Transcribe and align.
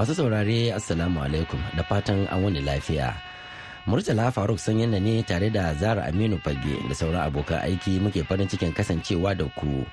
Masu 0.00 0.16
saurare 0.16 0.72
Assalamu 0.72 1.20
alaikum 1.20 1.60
da 1.76 1.84
fatan 1.84 2.24
an 2.32 2.40
wani 2.40 2.64
lafiya. 2.64 3.12
Murtala 3.84 4.32
Faruk 4.32 4.56
yana 4.56 4.96
ne 4.98 5.20
tare 5.22 5.50
da 5.52 5.74
Zara 5.76 6.08
Aminu 6.08 6.40
Fage 6.40 6.88
da 6.88 6.94
sauran 6.96 7.28
abokan 7.28 7.60
aiki 7.60 8.00
muke 8.00 8.24
farin 8.24 8.48
cikin 8.48 8.72
kasancewa 8.72 9.36
da 9.36 9.44
ku 9.60 9.84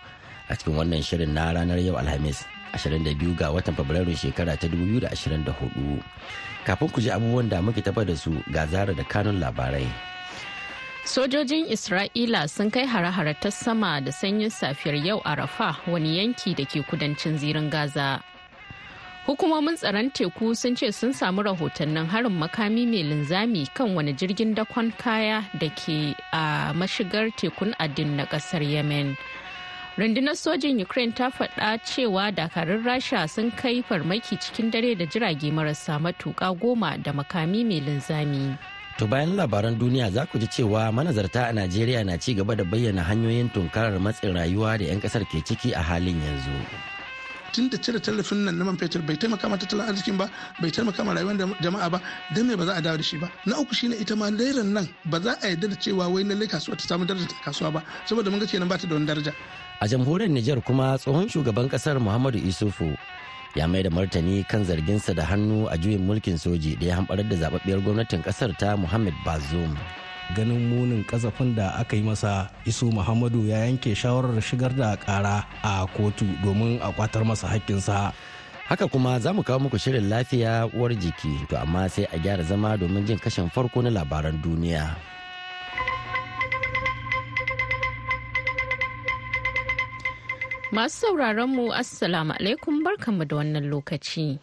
a 0.47 0.55
cikin 0.55 0.79
wannan 0.79 1.03
shirin 1.03 1.33
na 1.35 1.51
ranar 1.51 1.75
yau 1.83 1.99
Alhamis 1.99 2.45
22 2.71 3.35
ga 3.35 3.51
watan 3.51 3.75
Fabrairu 3.75 4.15
shekara 4.15 4.55
ta 4.55 4.67
2024. 4.71 5.51
Kafin 6.63 6.87
ku 6.87 7.01
ji 7.03 7.11
abubuwan 7.11 7.49
da 7.51 7.59
muke 7.59 7.83
tafa 7.83 8.07
da 8.07 8.15
su 8.15 8.31
ga 8.47 8.63
Zara 8.65 8.95
da 8.95 9.03
kanun 9.03 9.43
labarai. 9.43 9.91
Sojojin 11.03 11.67
Isra'ila 11.67 12.47
sun 12.47 12.71
kai 12.71 12.87
hare-hare 12.87 13.35
ta 13.43 13.51
sama 13.51 13.99
da 13.99 14.15
sanyin 14.15 14.47
safiyar 14.47 15.03
yau 15.03 15.19
a 15.27 15.35
Rafa 15.35 15.75
wani 15.91 16.15
yanki 16.23 16.55
da 16.55 16.63
ke 16.63 16.79
kudancin 16.87 17.35
zirin 17.35 17.67
Gaza. 17.67 18.23
Hukumomin 19.27 19.75
tsaron 19.75 20.07
teku 20.15 20.55
sun 20.55 20.71
ce 20.75 20.87
sun 20.95 21.11
samu 21.11 21.43
rahotannin 21.43 22.07
harin 22.07 22.31
makami 22.31 22.87
mai 22.87 23.03
linzami 23.03 23.67
kan 23.75 23.91
wani 23.91 24.13
jirgin 24.15 24.55
dakon 24.55 24.87
kaya 24.95 25.43
da 25.59 25.67
ke 25.75 26.15
a 26.31 26.71
mashigar 26.71 27.27
tekun 27.35 27.75
adin 27.75 28.15
na 28.15 28.23
ƙasar 28.23 28.63
Yemen. 28.63 29.17
Rundunar 29.99 30.31
sojin 30.31 30.79
Ukraine 30.79 31.11
ta 31.11 31.27
faɗa 31.29 31.75
cewa 31.83 32.31
dakarun 32.31 32.87
Rasha 32.87 33.27
sun 33.27 33.51
kai 33.51 33.83
farmaki 33.83 34.39
cikin 34.39 34.71
dare 34.71 34.95
da 34.95 35.03
jirage 35.03 35.51
marasa 35.51 35.99
matuƙa 35.99 36.55
goma 36.55 36.95
da 37.03 37.11
makami 37.11 37.67
mai 37.67 37.83
linzami. 37.83 38.55
To 38.97 39.07
bayan 39.11 39.35
labaran 39.35 39.75
duniya 39.75 40.07
za 40.09 40.23
ku 40.25 40.39
ji 40.39 40.47
cewa 40.47 40.87
manazarta 40.95 41.49
a 41.49 41.51
Najeriya 41.51 42.05
na 42.07 42.15
ci 42.15 42.31
gaba 42.33 42.55
da 42.55 42.63
bayyana 42.63 43.03
hanyoyin 43.03 43.51
tunkarar 43.51 43.99
matsin 43.99 44.31
rayuwa 44.39 44.79
da 44.79 44.85
'yan 44.87 45.03
ƙasar 45.03 45.27
ke 45.27 45.43
ciki 45.43 45.75
a 45.75 45.83
halin 45.83 46.15
yanzu. 46.15 46.95
Tun 47.57 47.67
da 47.73 47.77
cire 47.85 47.99
tallafin 48.05 48.39
nan 48.45 48.55
na 48.59 48.63
man 48.67 48.77
fetur 48.81 49.01
bai 49.07 49.15
taimaka 49.21 49.45
ma 49.51 49.57
tattalin 49.61 49.85
arzikin 49.91 50.15
ba 50.21 50.25
bai 50.61 50.69
taimaka 50.75 51.01
ma 51.07 51.11
rayuwar 51.17 51.35
jama'a 51.65 51.87
ba 51.93 51.99
don 52.35 52.45
me 52.47 52.53
ba 52.59 52.65
za 52.69 52.73
a 52.77 52.81
dawo 52.85 52.97
da 53.01 53.05
shi 53.09 53.17
ba 53.23 53.27
na 53.49 53.53
uku 53.61 53.73
shine 53.79 53.95
ita 54.03 54.13
ma 54.21 54.27
lairan 54.39 54.69
nan 54.77 54.85
ba 55.11 55.17
za 55.25 55.33
a 55.41 55.47
yarda 55.51 55.67
da 55.73 55.77
cewa 55.83 56.05
wai 56.13 56.23
lallai 56.29 56.47
kasuwa 56.53 56.77
ta 56.79 56.85
samu 56.89 57.03
daraja 57.09 57.27
kasuwa 57.45 57.69
ba 57.75 57.79
saboda 58.05 58.29
mun 58.31 58.39
ga 58.43 58.45
kenan 58.51 58.69
ba 58.71 58.77
ta 58.77 58.85
da 58.89 58.93
wani 58.97 59.07
daraja 59.09 59.33
a 59.81 59.85
jamhuriyar 59.91 60.29
Nijar 60.35 60.59
kuma 60.67 60.87
tsohon 61.01 61.25
shugaban 61.33 61.65
ƙasar 61.73 61.97
Muhammadu 61.97 62.37
Isufu 62.49 62.93
ya 63.57 63.65
mai 63.67 63.81
da 63.85 63.89
martani 63.89 64.45
kan 64.45 64.61
zarginsa 64.69 65.17
da 65.17 65.25
hannu 65.25 65.65
a 65.73 65.75
juyin 65.81 66.05
mulkin 66.05 66.37
soji 66.37 66.77
da 66.77 66.85
ya 66.89 66.93
hamɓarar 67.01 67.25
da 67.29 67.35
zababbiyar 67.41 67.81
gwamnatin 67.81 68.21
ƙasar 68.21 68.53
ta 68.61 68.77
Muhammad 68.77 69.13
Bazoum. 69.25 69.73
Ganin 70.35 70.67
munin 70.69 71.03
kasafin 71.05 71.55
da 71.55 71.75
aka 71.79 71.95
yi 71.95 72.03
masa. 72.03 72.49
Isu 72.65 72.91
muhammadu 72.91 73.45
ya 73.47 73.63
yanke 73.69 73.95
shawarar 73.95 74.41
shigar 74.41 74.75
da 74.75 74.95
kara 74.97 75.45
a 75.63 75.85
kotu 75.95 76.25
domin 76.43 76.79
a 76.81 76.91
kwatar 76.91 77.23
masa 77.23 77.47
haƙƙinsa. 77.47 78.11
Haka 78.67 78.87
kuma 78.87 79.19
za 79.19 79.31
mu 79.33 79.43
kawo 79.43 79.59
muku 79.59 79.77
shirin 79.79 80.09
lafiya 80.09 80.67
uwar 80.75 80.91
jiki 80.91 81.47
to 81.47 81.55
amma 81.55 81.87
sai 81.89 82.03
a 82.11 82.17
gyara 82.19 82.43
zama 82.43 82.75
domin 82.77 83.05
jin 83.07 83.19
kashin 83.19 83.47
farko 83.49 83.79
na 83.83 83.89
labaran 83.89 84.35
duniya. 84.43 84.91
Masu 90.71 91.07
sauraron 91.07 91.47
mu 91.55 91.71
assalamu 91.71 92.35
alaikum 92.35 92.83
barkanmu 92.83 93.23
da 93.23 93.35
wannan 93.39 93.71
lokaci. 93.71 94.35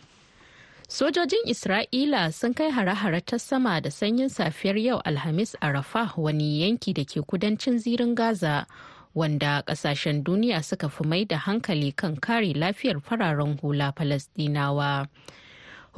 Sojojin 0.94 1.42
Isra'ila 1.50 2.30
sun 2.32 2.54
kai 2.54 2.70
hare-hare 2.70 3.20
ta 3.26 3.36
sama 3.38 3.80
da 3.80 3.90
sanyin 3.90 4.28
safiyar 4.30 4.78
yau 4.78 5.00
Alhamis 5.04 5.56
a 5.60 5.72
Rafa 5.72 6.12
wani 6.16 6.62
yanki 6.62 6.94
da 6.94 7.02
ke 7.04 7.18
kudancin 7.26 7.78
zirin 7.82 8.14
Gaza 8.14 8.66
wanda 9.14 9.62
ƙasashen 9.66 10.22
duniya 10.22 10.62
suka 10.62 10.88
fi 10.88 11.02
mai 11.04 11.24
da 11.24 11.36
hankali 11.38 11.90
kan 11.96 12.14
kare 12.16 12.54
lafiyar 12.54 13.00
fararen 13.02 13.58
hula 13.60 13.90
Falasdinawa. 13.92 15.08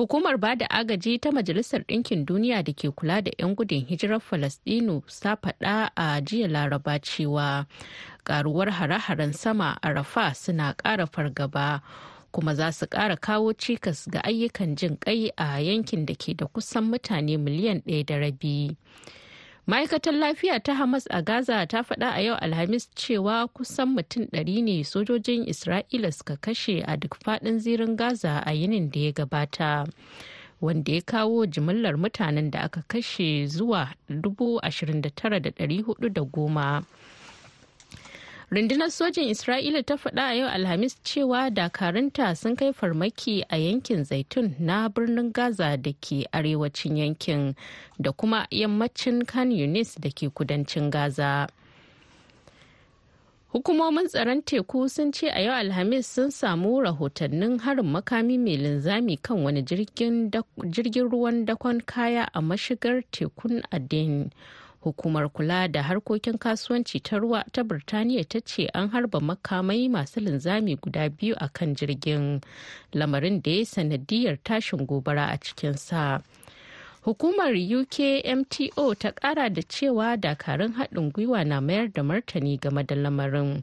Hukumar 0.01 0.41
ba 0.41 0.57
da 0.57 0.65
agaji 0.73 1.21
ta 1.21 1.29
Majalisar 1.31 1.85
Ɗinkin 1.85 2.25
Duniya 2.25 2.65
da 2.65 2.73
ke 2.73 2.89
kula 2.89 3.21
da 3.21 3.31
'yan 3.39 3.53
gudun 3.55 3.85
hijirar 3.85 4.21
Falasdinu 4.25 5.05
ta 5.21 5.37
faɗa 5.37 5.91
a 5.97 6.21
jiya 6.25 6.49
Laraba 6.49 6.97
cewa 7.05 7.67
ƙaruwar 8.25 8.73
hare-haren 8.73 9.35
sama 9.37 9.77
a 9.83 9.93
Rafa 9.93 10.33
suna 10.35 10.73
ƙara 10.73 11.05
fargaba. 11.05 11.83
Kuma 12.37 12.55
za 12.55 12.73
su 12.73 12.87
ƙara 12.87 13.17
kawo 13.17 13.53
cikas 13.57 14.05
ga 14.13 14.21
ayyukan 14.21 14.77
jin 14.77 14.97
ƙai 15.01 15.31
a 15.39 15.57
yankin 15.61 16.05
da 16.07 16.15
ke 16.15 16.35
da 16.37 16.47
kusan 16.47 16.85
mutane 16.93 17.37
miliyan 17.41 17.81
ɗaya 17.81 18.05
da 18.07 18.17
rabi. 18.21 18.77
ma'aikatar 19.67 20.13
lafiya 20.15 20.61
ta 20.63 20.75
hamas 20.75 21.07
a 21.11 21.23
gaza 21.23 21.67
ta 21.67 21.83
faɗa 21.83 22.11
a 22.13 22.21
yau 22.23 22.37
alhamis 22.37 22.89
cewa 22.95 23.49
kusan 23.49 23.89
mutum 23.97 24.25
ɗari 24.29 24.63
ne 24.63 24.85
sojojin 24.85 25.47
isra'ila 25.49 26.13
suka 26.13 26.37
kashe 26.37 26.83
a 26.87 26.97
duk 26.97 27.17
faɗin 27.25 27.59
zirin 27.59 27.97
gaza 27.97 28.43
a 28.47 28.53
yinin 28.53 28.91
da 28.93 29.01
ya 29.01 29.13
gabata 29.13 29.87
wanda 30.61 30.93
ya 30.93 31.01
kawo 31.03 31.47
jimillar 31.47 31.97
mutanen 31.97 32.51
da 32.51 32.61
aka 32.69 32.83
kashe 32.89 33.47
zuwa 33.49 33.89
29,410 34.11 36.83
rundunar 38.51 38.91
sojin 38.91 39.29
isra'ila 39.29 39.83
ta 39.83 39.97
faɗa 39.97 40.23
a 40.31 40.35
yau 40.35 40.49
alhamis 40.49 40.97
cewa 41.03 41.51
dakarunta 41.51 42.35
sun 42.37 42.57
kai 42.57 42.73
farmaki 42.73 43.43
a 43.51 43.57
yankin 43.59 44.05
zaitun 44.05 44.55
na 44.61 44.89
birnin 44.89 45.33
gaza 45.33 45.77
da 45.77 45.93
ke 45.93 46.27
arewacin 46.33 46.97
yankin 46.97 47.55
da 48.01 48.13
kuma 48.13 48.47
yammacin 48.51 49.27
khan 49.27 49.51
yunis 49.51 49.99
da 50.01 50.11
ke 50.11 50.31
kudancin 50.31 50.91
gaza. 50.91 51.49
Hukumomin 53.53 54.07
tsaron 54.07 54.43
teku 54.43 54.89
sun 54.89 55.11
ce 55.13 55.27
a 55.27 55.41
yau 55.43 55.55
alhamis 55.55 56.07
sun 56.07 56.31
samu 56.31 56.83
rahotannin 56.87 57.59
harin 57.59 57.87
makami 57.91 58.39
mai 58.39 58.57
linzami 58.63 59.17
kan 59.23 59.43
wani 59.43 59.63
jirgin 59.63 60.31
ruwan 61.11 61.47
dakon 61.47 61.81
kaya 61.81 62.29
a 62.35 62.41
mashigar 62.43 63.03
tekun 63.11 63.63
aden. 63.73 64.31
Hukumar 64.87 65.29
kula 65.29 65.69
da 65.69 65.83
harkokin 65.83 66.39
kasuwanci 66.39 67.01
ta 67.03 67.19
ruwa 67.19 67.43
ta 67.53 67.63
birtaniya 67.67 68.23
ta 68.29 68.39
ce 68.41 68.71
an 68.75 68.89
harba 68.95 69.19
makamai 69.21 69.89
masu 69.91 70.21
linzami 70.21 70.77
guda 70.79 71.09
biyu 71.11 71.35
a 71.43 71.49
kan 71.49 71.75
jirgin 71.75 72.41
lamarin 72.95 73.43
da 73.43 73.51
ya 73.51 73.65
sanadiyar 73.67 74.39
tashin 74.45 74.87
gobara 74.87 75.27
a 75.35 75.39
cikinsa. 75.43 76.23
Hukumar 77.03 77.51
ukmto 77.55 78.95
ta 78.99 79.11
kara 79.13 79.51
da 79.51 79.63
cewa 79.63 80.17
dakarun 80.17 80.73
haɗin 80.79 81.11
gwiwa 81.13 81.45
na 81.45 81.61
mayar 81.61 81.89
da 81.93 82.03
martani 82.03 82.57
game 82.61 82.83
da 82.87 82.95
lamarin 82.95 83.63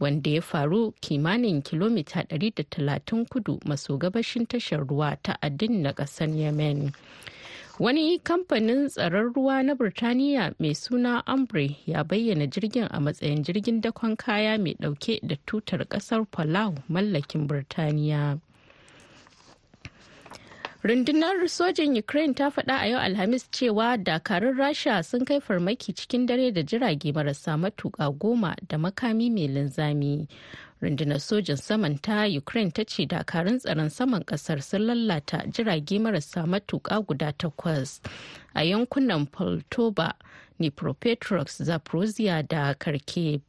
wanda 0.00 0.30
ya 0.30 0.42
faru 0.42 0.90
kimanin 1.00 1.62
kilomita 1.62 2.22
130 2.26 3.26
kudu 3.30 3.60
maso 3.64 3.96
gabashin 3.98 4.46
tashar 4.46 4.82
ruwa 4.86 5.16
ta 5.22 5.38
adin 5.42 5.82
na 5.82 5.92
ƙasar 5.92 6.34
yemen. 6.34 6.90
Wani 7.78 8.18
kamfanin 8.18 8.88
tsaron 8.88 9.32
ruwa 9.34 9.62
na 9.62 9.74
birtaniya 9.74 10.54
mai 10.58 10.74
suna 10.74 11.26
ambre 11.26 11.76
ya 11.86 12.04
bayyana 12.04 12.46
jirgin 12.46 12.88
a 12.90 13.00
matsayin 13.00 13.42
jirgin 13.44 13.80
dakon 13.80 14.16
kaya 14.16 14.58
mai 14.58 14.74
ɗauke 14.80 15.20
da 15.26 15.36
tutar 15.46 15.84
ƙasar 15.88 16.24
palau 16.30 16.74
mallakin 16.88 17.46
birtaniya. 17.48 18.38
Rundunar 20.84 21.48
sojin 21.48 21.96
ukraine 21.98 22.34
ta 22.34 22.50
faɗa 22.50 22.76
a 22.84 22.86
yau 22.88 23.00
alhamis 23.00 23.48
cewa 23.50 23.96
dakarun 23.96 24.52
rasha 24.56 25.02
sun 25.04 25.24
kai 25.24 25.40
farmaki 25.40 25.94
cikin 25.96 26.26
dare 26.26 26.52
da 26.52 26.60
jirage 26.62 27.08
marasa 27.12 27.56
matuƙa 27.56 28.12
goma 28.18 28.54
da 28.68 28.76
makami 28.76 29.30
mai 29.32 29.48
linzami. 29.48 30.28
Rundunar 30.82 31.20
sojin 31.20 31.56
saman 31.56 31.98
ta 31.98 32.24
ukraine 32.26 32.70
ta 32.70 32.84
ce 32.84 33.06
dakarun 33.06 33.58
tsaron 33.58 33.90
saman 33.90 34.22
ƙasar 34.24 34.62
sun 34.62 34.82
lalata 34.86 35.46
jirage 35.52 35.98
marasa 35.98 36.46
matuƙa 36.46 37.06
guda 37.06 37.32
takwas 37.32 38.00
a 38.54 38.62
yankunan 38.62 39.26
poltoba 39.26 40.12
dnipropetrovsk 40.60 41.62
zaporozhia 41.64 42.42
da 42.48 42.74
kharkiv. 42.74 43.40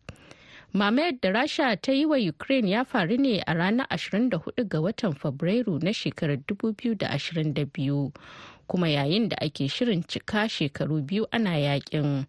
Mamayar 0.73 1.13
da 1.21 1.29
rasha 1.31 1.75
ta 1.81 1.91
yi 1.91 2.05
wa 2.05 2.17
ukraine 2.17 2.67
ya 2.69 2.83
faru 2.83 3.17
ne 3.17 3.39
a 3.47 3.53
ranar 3.53 3.87
24 3.89 4.67
ga 4.67 4.79
watan 4.81 5.13
fabrairu 5.13 5.79
na 5.83 5.91
shekarar 5.93 6.37
2022 6.37 8.11
kuma 8.67 8.87
yayin 8.89 9.29
da 9.29 9.37
ake 9.41 9.67
shirin 9.69 10.03
cika 10.03 10.49
shekaru 10.49 11.01
biyu 11.01 11.27
ana 11.31 11.51
yaƙin. 11.55 12.25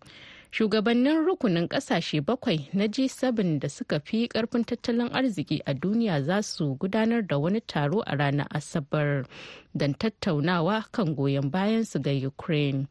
Shugabannin 0.53 1.25
rukunin 1.27 1.69
ƙasashe 1.69 2.21
bakwai 2.25 2.69
na 2.73 2.85
g7 2.87 3.59
da 3.59 3.69
suka 3.69 4.01
fi 4.01 4.29
ƙarfin 4.29 4.65
tattalin 4.65 5.09
arziki 5.13 5.61
a 5.67 5.75
duniya 5.75 6.23
za 6.25 6.43
su 6.43 6.77
gudanar 6.77 7.27
da 7.27 7.39
wani 7.39 7.61
taro 7.61 8.01
a 8.07 8.17
ranar 8.17 8.47
asabar 8.51 9.27
don 9.77 9.95
tattaunawa 9.95 10.85
kan 10.93 11.15
goyon 11.15 11.51
bayansu 11.51 12.01
ga 12.03 12.11
ukraine. 12.27 12.87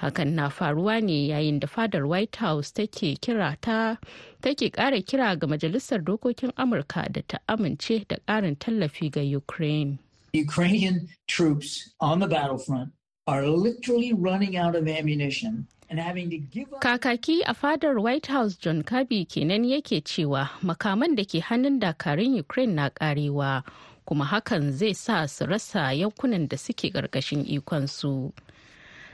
Hakan 0.00 0.34
na 0.34 0.48
faruwa 0.48 1.02
ne 1.02 1.28
yayin 1.28 1.58
da 1.60 1.66
fadar 1.66 2.06
white 2.06 2.36
house 2.36 2.70
take 2.70 3.18
kira 3.20 3.56
ta 3.60 3.96
take 4.42 4.70
kara 4.72 5.02
kira 5.02 5.36
ga 5.38 5.46
majalisar 5.46 5.98
dokokin 6.04 6.52
amurka 6.54 7.10
da 7.12 7.20
ta 7.26 7.38
amince 7.48 8.06
da 8.08 8.16
karin 8.28 8.54
tallafi 8.56 9.10
ga 9.10 9.20
ukraine. 9.36 9.98
Ukrainian 10.34 11.08
troops 11.26 11.90
on 12.00 12.20
the 12.20 12.28
battlefront 12.28 12.92
are 13.26 13.46
literally 13.46 14.12
running 14.12 14.56
out 14.56 14.76
of 14.76 14.86
ammunition 14.86 15.66
Kakaki 15.90 17.40
a 17.46 17.54
fadar 17.54 17.98
White 18.02 18.26
House 18.26 18.56
John 18.56 18.82
Kirby 18.82 19.24
kenan 19.24 19.64
yake 19.64 20.00
cewa 20.04 20.50
makaman 20.62 21.16
da 21.16 21.24
ke 21.24 21.40
hannun 21.40 21.80
dakarun 21.80 22.38
Ukraine 22.38 22.74
na 22.74 22.90
karewa 22.90 23.64
kuma 24.06 24.26
hakan 24.26 24.70
zai 24.72 24.92
sa 24.92 25.24
su 25.26 25.46
rasa 25.46 25.92
yankunan 25.96 26.46
da 26.46 26.56
suke 26.58 26.92
ƙarƙashin 26.92 27.48
ikonsu. 27.48 28.32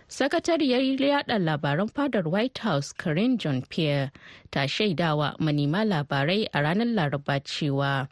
Sakatariyar 0.08 0.98
yada 1.00 1.38
labaran 1.38 1.88
fadar 1.94 2.24
White 2.26 2.58
House 2.58 2.92
Karen 2.92 3.38
John 3.38 3.62
Pierre 3.62 4.10
ta 4.50 4.66
shaidawa 4.66 5.38
manema 5.38 5.84
labarai 5.86 6.48
a 6.52 6.58
ranar 6.58 6.90
Laraba 6.90 7.38
cewa 7.40 8.08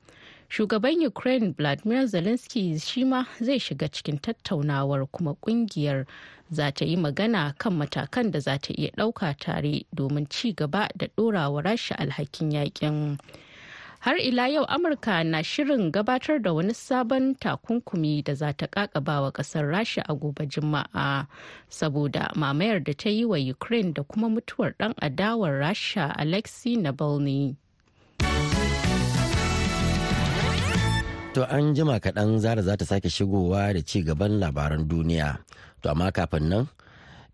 shugaban 0.53 1.01
Ukraine 1.07 1.55
Vladimir 1.57 2.07
Zelensky 2.07 2.79
shi 2.79 3.05
ma 3.05 3.25
zai 3.41 3.59
shiga 3.59 3.89
cikin 3.89 4.19
tattaunawar 4.19 5.07
kuma 5.11 5.35
ƙungiyar 5.35 6.05
za 6.51 6.71
ta 6.71 6.85
yi 6.85 6.97
magana 6.97 7.55
kan 7.59 7.73
matakan 7.73 8.31
da 8.31 8.39
za 8.41 8.59
ta 8.59 8.75
iya 8.77 8.91
ɗauka 8.91 9.35
tare 9.39 9.87
domin 9.95 10.29
ci 10.29 10.53
gaba 10.53 10.89
da 10.97 11.07
ɗorawa 11.17 11.63
rasha 11.65 11.95
alhakin 11.99 12.51
yaƙin. 12.53 13.19
har 14.01 14.17
ila 14.19 14.47
yau 14.49 14.65
amurka 14.69 15.25
na 15.25 15.43
shirin 15.43 15.91
gabatar 15.93 16.43
da 16.43 16.53
wani 16.53 16.75
sabon 16.75 17.35
takunkumi 17.39 18.23
da 18.25 18.35
za 18.35 18.53
ta 18.53 18.67
kakaba 18.67 19.21
wa 19.23 19.31
ƙasar 19.33 19.65
rasha 19.71 20.03
a 20.09 20.15
gobe 20.15 20.45
juma'a 20.47 21.27
saboda 21.71 22.29
mamayar 22.37 22.85
da 22.85 22.93
ta 22.93 23.09
yi 23.09 23.25
wa 23.25 23.39
ukraine 23.39 23.93
da 23.95 24.03
kuma 24.03 24.29
mutuwar 24.29 24.75
dan 24.79 24.93
adawar 25.01 25.53
rasha 25.61 26.13
alexei 26.19 26.77
navalny 26.77 27.57
To 31.33 31.49
an 31.49 31.73
jima 31.75 31.97
kaɗan 32.01 32.39
zara 32.39 32.63
za 32.63 32.77
ta 32.77 32.85
sake 32.85 33.09
shigowa 33.09 33.73
da 33.73 33.81
ci 33.81 34.03
gaban 34.05 34.37
labaran 34.41 34.85
duniya. 34.89 35.39
To 35.83 35.91
amma 35.91 36.13
kafin 36.13 36.49
nan, 36.53 36.69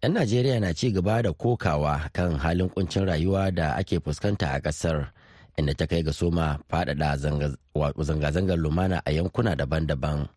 'yan 0.03 0.15
Najeriya 0.15 0.61
na 0.63 0.71
ci 0.73 0.93
gaba 0.95 1.23
da 1.23 1.33
kokawa 1.35 2.07
kan 2.15 2.39
halin 2.39 2.71
kuncin 2.71 3.07
rayuwa 3.11 3.51
da 3.55 3.75
ake 3.75 3.99
fuskanta 3.99 4.55
a 4.55 4.61
ƙasar. 4.63 5.11
inda 5.59 5.75
ta 5.75 5.87
kai 5.91 6.03
ga 6.07 6.13
soma 6.15 6.55
faɗaɗa 6.71 7.19
zanga-zangar 8.07 8.59
lumana 8.63 9.03
a 9.05 9.11
yankuna 9.11 9.59
daban-daban 9.59 10.29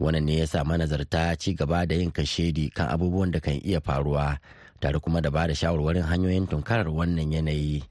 wannan 0.00 0.24
ne 0.24 0.40
ya 0.40 0.46
sa 0.48 0.64
manazarta 0.64 1.36
ci 1.36 1.52
gaba 1.52 1.84
da 1.86 1.94
yin 2.00 2.08
kashedi 2.10 2.72
kan 2.72 2.88
abubuwan 2.88 3.28
da 3.30 3.40
kan 3.44 3.60
iya 3.60 3.80
faruwa 3.84 4.40
tare 4.80 4.96
kuma 5.04 5.20
da 5.20 5.28
ba 5.30 5.44
da 5.46 5.52
shawarwarin 5.52 6.08
hanyoyin 6.08 6.48
tunkarar 6.48 6.88
wannan 6.88 7.28
yanayi 7.28 7.84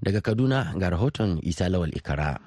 daga 0.00 0.24
kaduna 0.24 0.72
ga 0.80 0.88
rahoton 0.88 1.36
isa 1.44 1.68
lawal 1.68 1.92
ikara 1.92 2.40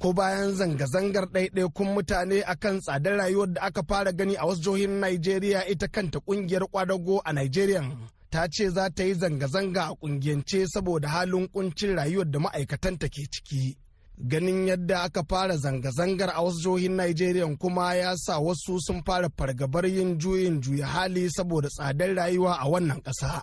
ko 0.00 0.12
bayan 0.12 0.54
zanga-zangar 0.54 1.26
ɗaiɗaikun 1.32 1.88
mutane 1.94 2.42
akan 2.46 2.80
tsadar 2.80 3.16
rayuwar 3.18 3.52
da 3.52 3.60
aka 3.62 3.82
fara 3.88 4.12
gani 4.12 4.34
a 4.36 4.46
wasu 4.46 4.60
jihohin 4.62 5.00
Najeriya 5.00 5.66
ita 5.68 5.88
kanta 5.88 6.18
ƙungiyar 6.20 6.66
kwadago 6.70 7.20
a 7.24 7.32
Najeriya 7.32 7.82
ta 8.30 8.46
ce 8.48 8.68
za 8.70 8.90
ta 8.90 9.02
yi 9.04 9.14
zanga-zanga 9.14 9.82
a 9.90 9.94
kungiyance 9.94 10.66
saboda 10.68 11.08
halin 11.08 11.48
kuncin 11.48 11.96
rayuwar 11.96 12.30
da 12.30 12.38
ma'aikatanta 12.38 13.08
ke 13.08 13.26
ciki. 13.32 13.76
Ganin 14.18 14.66
yadda 14.66 15.02
aka 15.02 15.22
fara 15.28 15.56
zanga-zangar 15.56 16.30
a 16.34 16.42
wasu 16.42 16.60
jihohin 16.62 16.94
Najeriya 16.96 17.56
kuma 17.58 17.94
ya 17.94 18.16
sa 18.16 18.38
wasu 18.38 18.78
sun 18.80 19.02
fara 19.06 19.28
fargabar 19.36 19.86
yin 19.86 20.18
juyin 20.18 20.60
juya 20.60 20.86
hali 20.86 21.30
saboda 21.30 21.68
tsadar 21.68 22.14
rayuwa 22.14 22.54
a 22.60 22.68
wannan 22.68 23.00
ƙasa. 23.02 23.42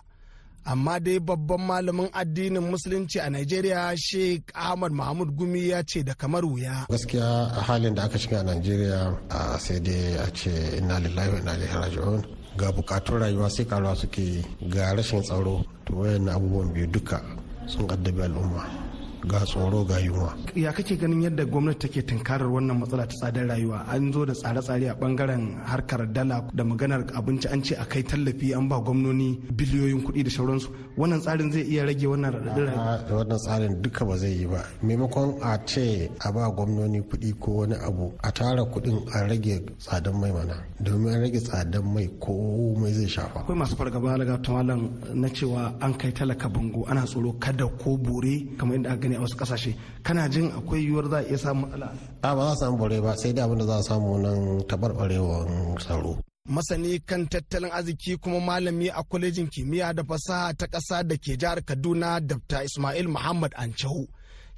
Amma 0.66 0.94
dai 1.00 1.18
babban 1.20 1.60
malamin 1.68 2.08
addinin 2.20 2.62
Musulunci 2.70 3.18
a 3.20 3.30
Najeriya 3.30 3.94
Sheikh 3.96 4.50
Ahmad 4.54 4.92
Mahmud 4.92 5.30
Gumi 5.38 5.68
ya 5.68 5.82
ce 5.82 6.02
da 6.02 6.14
kamar 6.14 6.42
wuya. 6.44 6.86
Gaskiya 6.90 7.28
halin 7.66 7.94
da 7.94 8.04
aka 8.04 8.18
shiga 8.18 8.40
a 8.40 8.44
Najeriya 8.44 9.00
sai 9.60 9.78
dai 9.86 10.16
a 10.18 10.26
ce 10.38 10.50
inna 10.78 10.96
lillahi 11.04 11.30
wa 11.32 11.38
inna 11.40 11.52
ilaihi 11.56 11.76
raji'un. 11.82 12.22
ga 12.56 12.72
bukatun 12.72 13.20
rayuwa 13.20 13.50
sai 13.50 13.64
karuwa 13.68 13.94
suke 13.96 14.40
ga 14.72 14.94
rashin 14.96 15.20
tsaro 15.22 15.60
to 15.84 15.92
wayan 16.00 16.28
abubuwan 16.28 16.72
biyu 16.72 16.86
duka 16.88 17.20
sun 17.68 17.84
addabi 17.90 18.22
al'umma 18.24 18.64
ga 19.26 19.40
tsoro 19.44 19.84
ga 19.84 19.98
yunwa. 20.00 20.34
Ya 20.54 20.72
kake 20.72 20.96
ganin 20.96 21.22
yadda 21.22 21.44
gwamnati 21.44 21.88
take 21.88 22.02
tunkarar 22.02 22.48
wannan 22.48 22.78
matsala 22.80 23.06
ta 23.06 23.14
tsadar 23.14 23.46
rayuwa? 23.46 23.86
An 23.88 24.12
zo 24.12 24.24
da 24.24 24.32
tsare-tsare 24.34 24.88
a 24.90 24.94
ɓangaren 24.94 25.56
harkar 25.66 26.06
dala 26.12 26.44
da 26.54 26.64
maganar 26.64 27.04
abinci 27.14 27.46
an 27.48 27.62
ce 27.62 27.74
a 27.74 27.84
kai 27.84 28.02
tallafi 28.02 28.54
an 28.54 28.68
ba 28.68 28.78
gwamnoni 28.80 29.38
biliyoyin 29.52 30.02
kuɗi 30.04 30.22
da 30.24 30.30
sauransu. 30.30 30.68
Wannan 30.96 31.20
tsarin 31.20 31.52
zai 31.52 31.62
iya 31.62 31.84
rage 31.84 32.06
wannan 32.06 32.32
raɗaɗin 32.32 32.68
wannan 33.16 33.38
tsarin 33.38 33.82
duka 33.82 34.04
ba 34.04 34.16
zai 34.16 34.30
yi 34.38 34.46
ba. 34.46 34.62
Maimakon 34.82 35.38
a 35.42 35.58
ce 35.66 36.10
a 36.20 36.32
ba 36.32 36.50
gwamnoni 36.50 37.00
kuɗi 37.02 37.38
ko 37.38 37.50
wani 37.62 37.74
abu 37.74 38.12
a 38.22 38.30
tara 38.32 38.62
kuɗin 38.64 39.04
a 39.14 39.26
rage 39.28 39.60
tsadan 39.78 40.14
mai 40.20 40.32
mana. 40.32 40.56
Domin 40.80 41.14
an 41.14 41.20
rage 41.22 41.40
tsadan 41.42 41.82
mai 41.84 42.08
komai 42.20 42.92
zai 42.92 43.06
shafa. 43.08 43.40
Akwai 43.42 43.58
masu 43.58 43.76
fargaba 43.76 44.14
alaga 44.14 44.38
malam 44.66 44.90
na 45.14 45.28
cewa 45.28 45.74
an 45.82 45.92
kai 45.94 46.10
talaka 46.12 46.48
bango 46.48 46.84
ana 46.88 47.02
tsoro 47.04 47.32
kada 47.44 47.66
ko 47.80 47.96
bore 47.96 48.34
kamar 48.58 48.76
inda 48.76 48.90
aka 48.92 49.00
gani 49.02 49.15
a 49.16 49.20
wasu 49.20 49.36
ƙasashe. 49.36 49.74
Kana 50.02 50.28
jin 50.28 50.50
akwai 50.52 50.84
yiwuwar 50.84 51.10
za 51.10 51.16
a 51.18 51.22
iya 51.24 51.38
samun 51.38 51.70
matsala? 51.70 51.92
A 52.22 52.34
ba 52.36 52.42
za 52.44 52.52
a 52.52 52.56
samu 52.56 52.76
bore 52.78 53.00
ba 53.00 53.16
sai 53.16 53.32
dai 53.32 53.44
abin 53.44 53.58
da 53.58 53.66
za 53.66 53.76
a 53.78 53.82
samu 53.82 54.18
nan 54.22 54.60
taɓarɓarewar 54.68 55.78
tsaro. 55.78 56.18
Masani 56.48 57.00
kan 57.04 57.26
tattalin 57.26 57.70
arziki 57.72 58.16
kuma 58.22 58.40
malami 58.40 58.88
a 58.88 59.02
kwalejin 59.02 59.48
kimiyya 59.50 59.92
da 59.94 60.02
fasaha 60.04 60.54
ta 60.54 60.66
ƙasa 60.66 61.02
da 61.02 61.16
ke 61.16 61.36
jihar 61.36 61.60
kaduna 61.64 62.20
dr. 62.20 62.62
Ismail 62.62 63.08
muhammad 63.08 63.52
ancau 63.56 64.06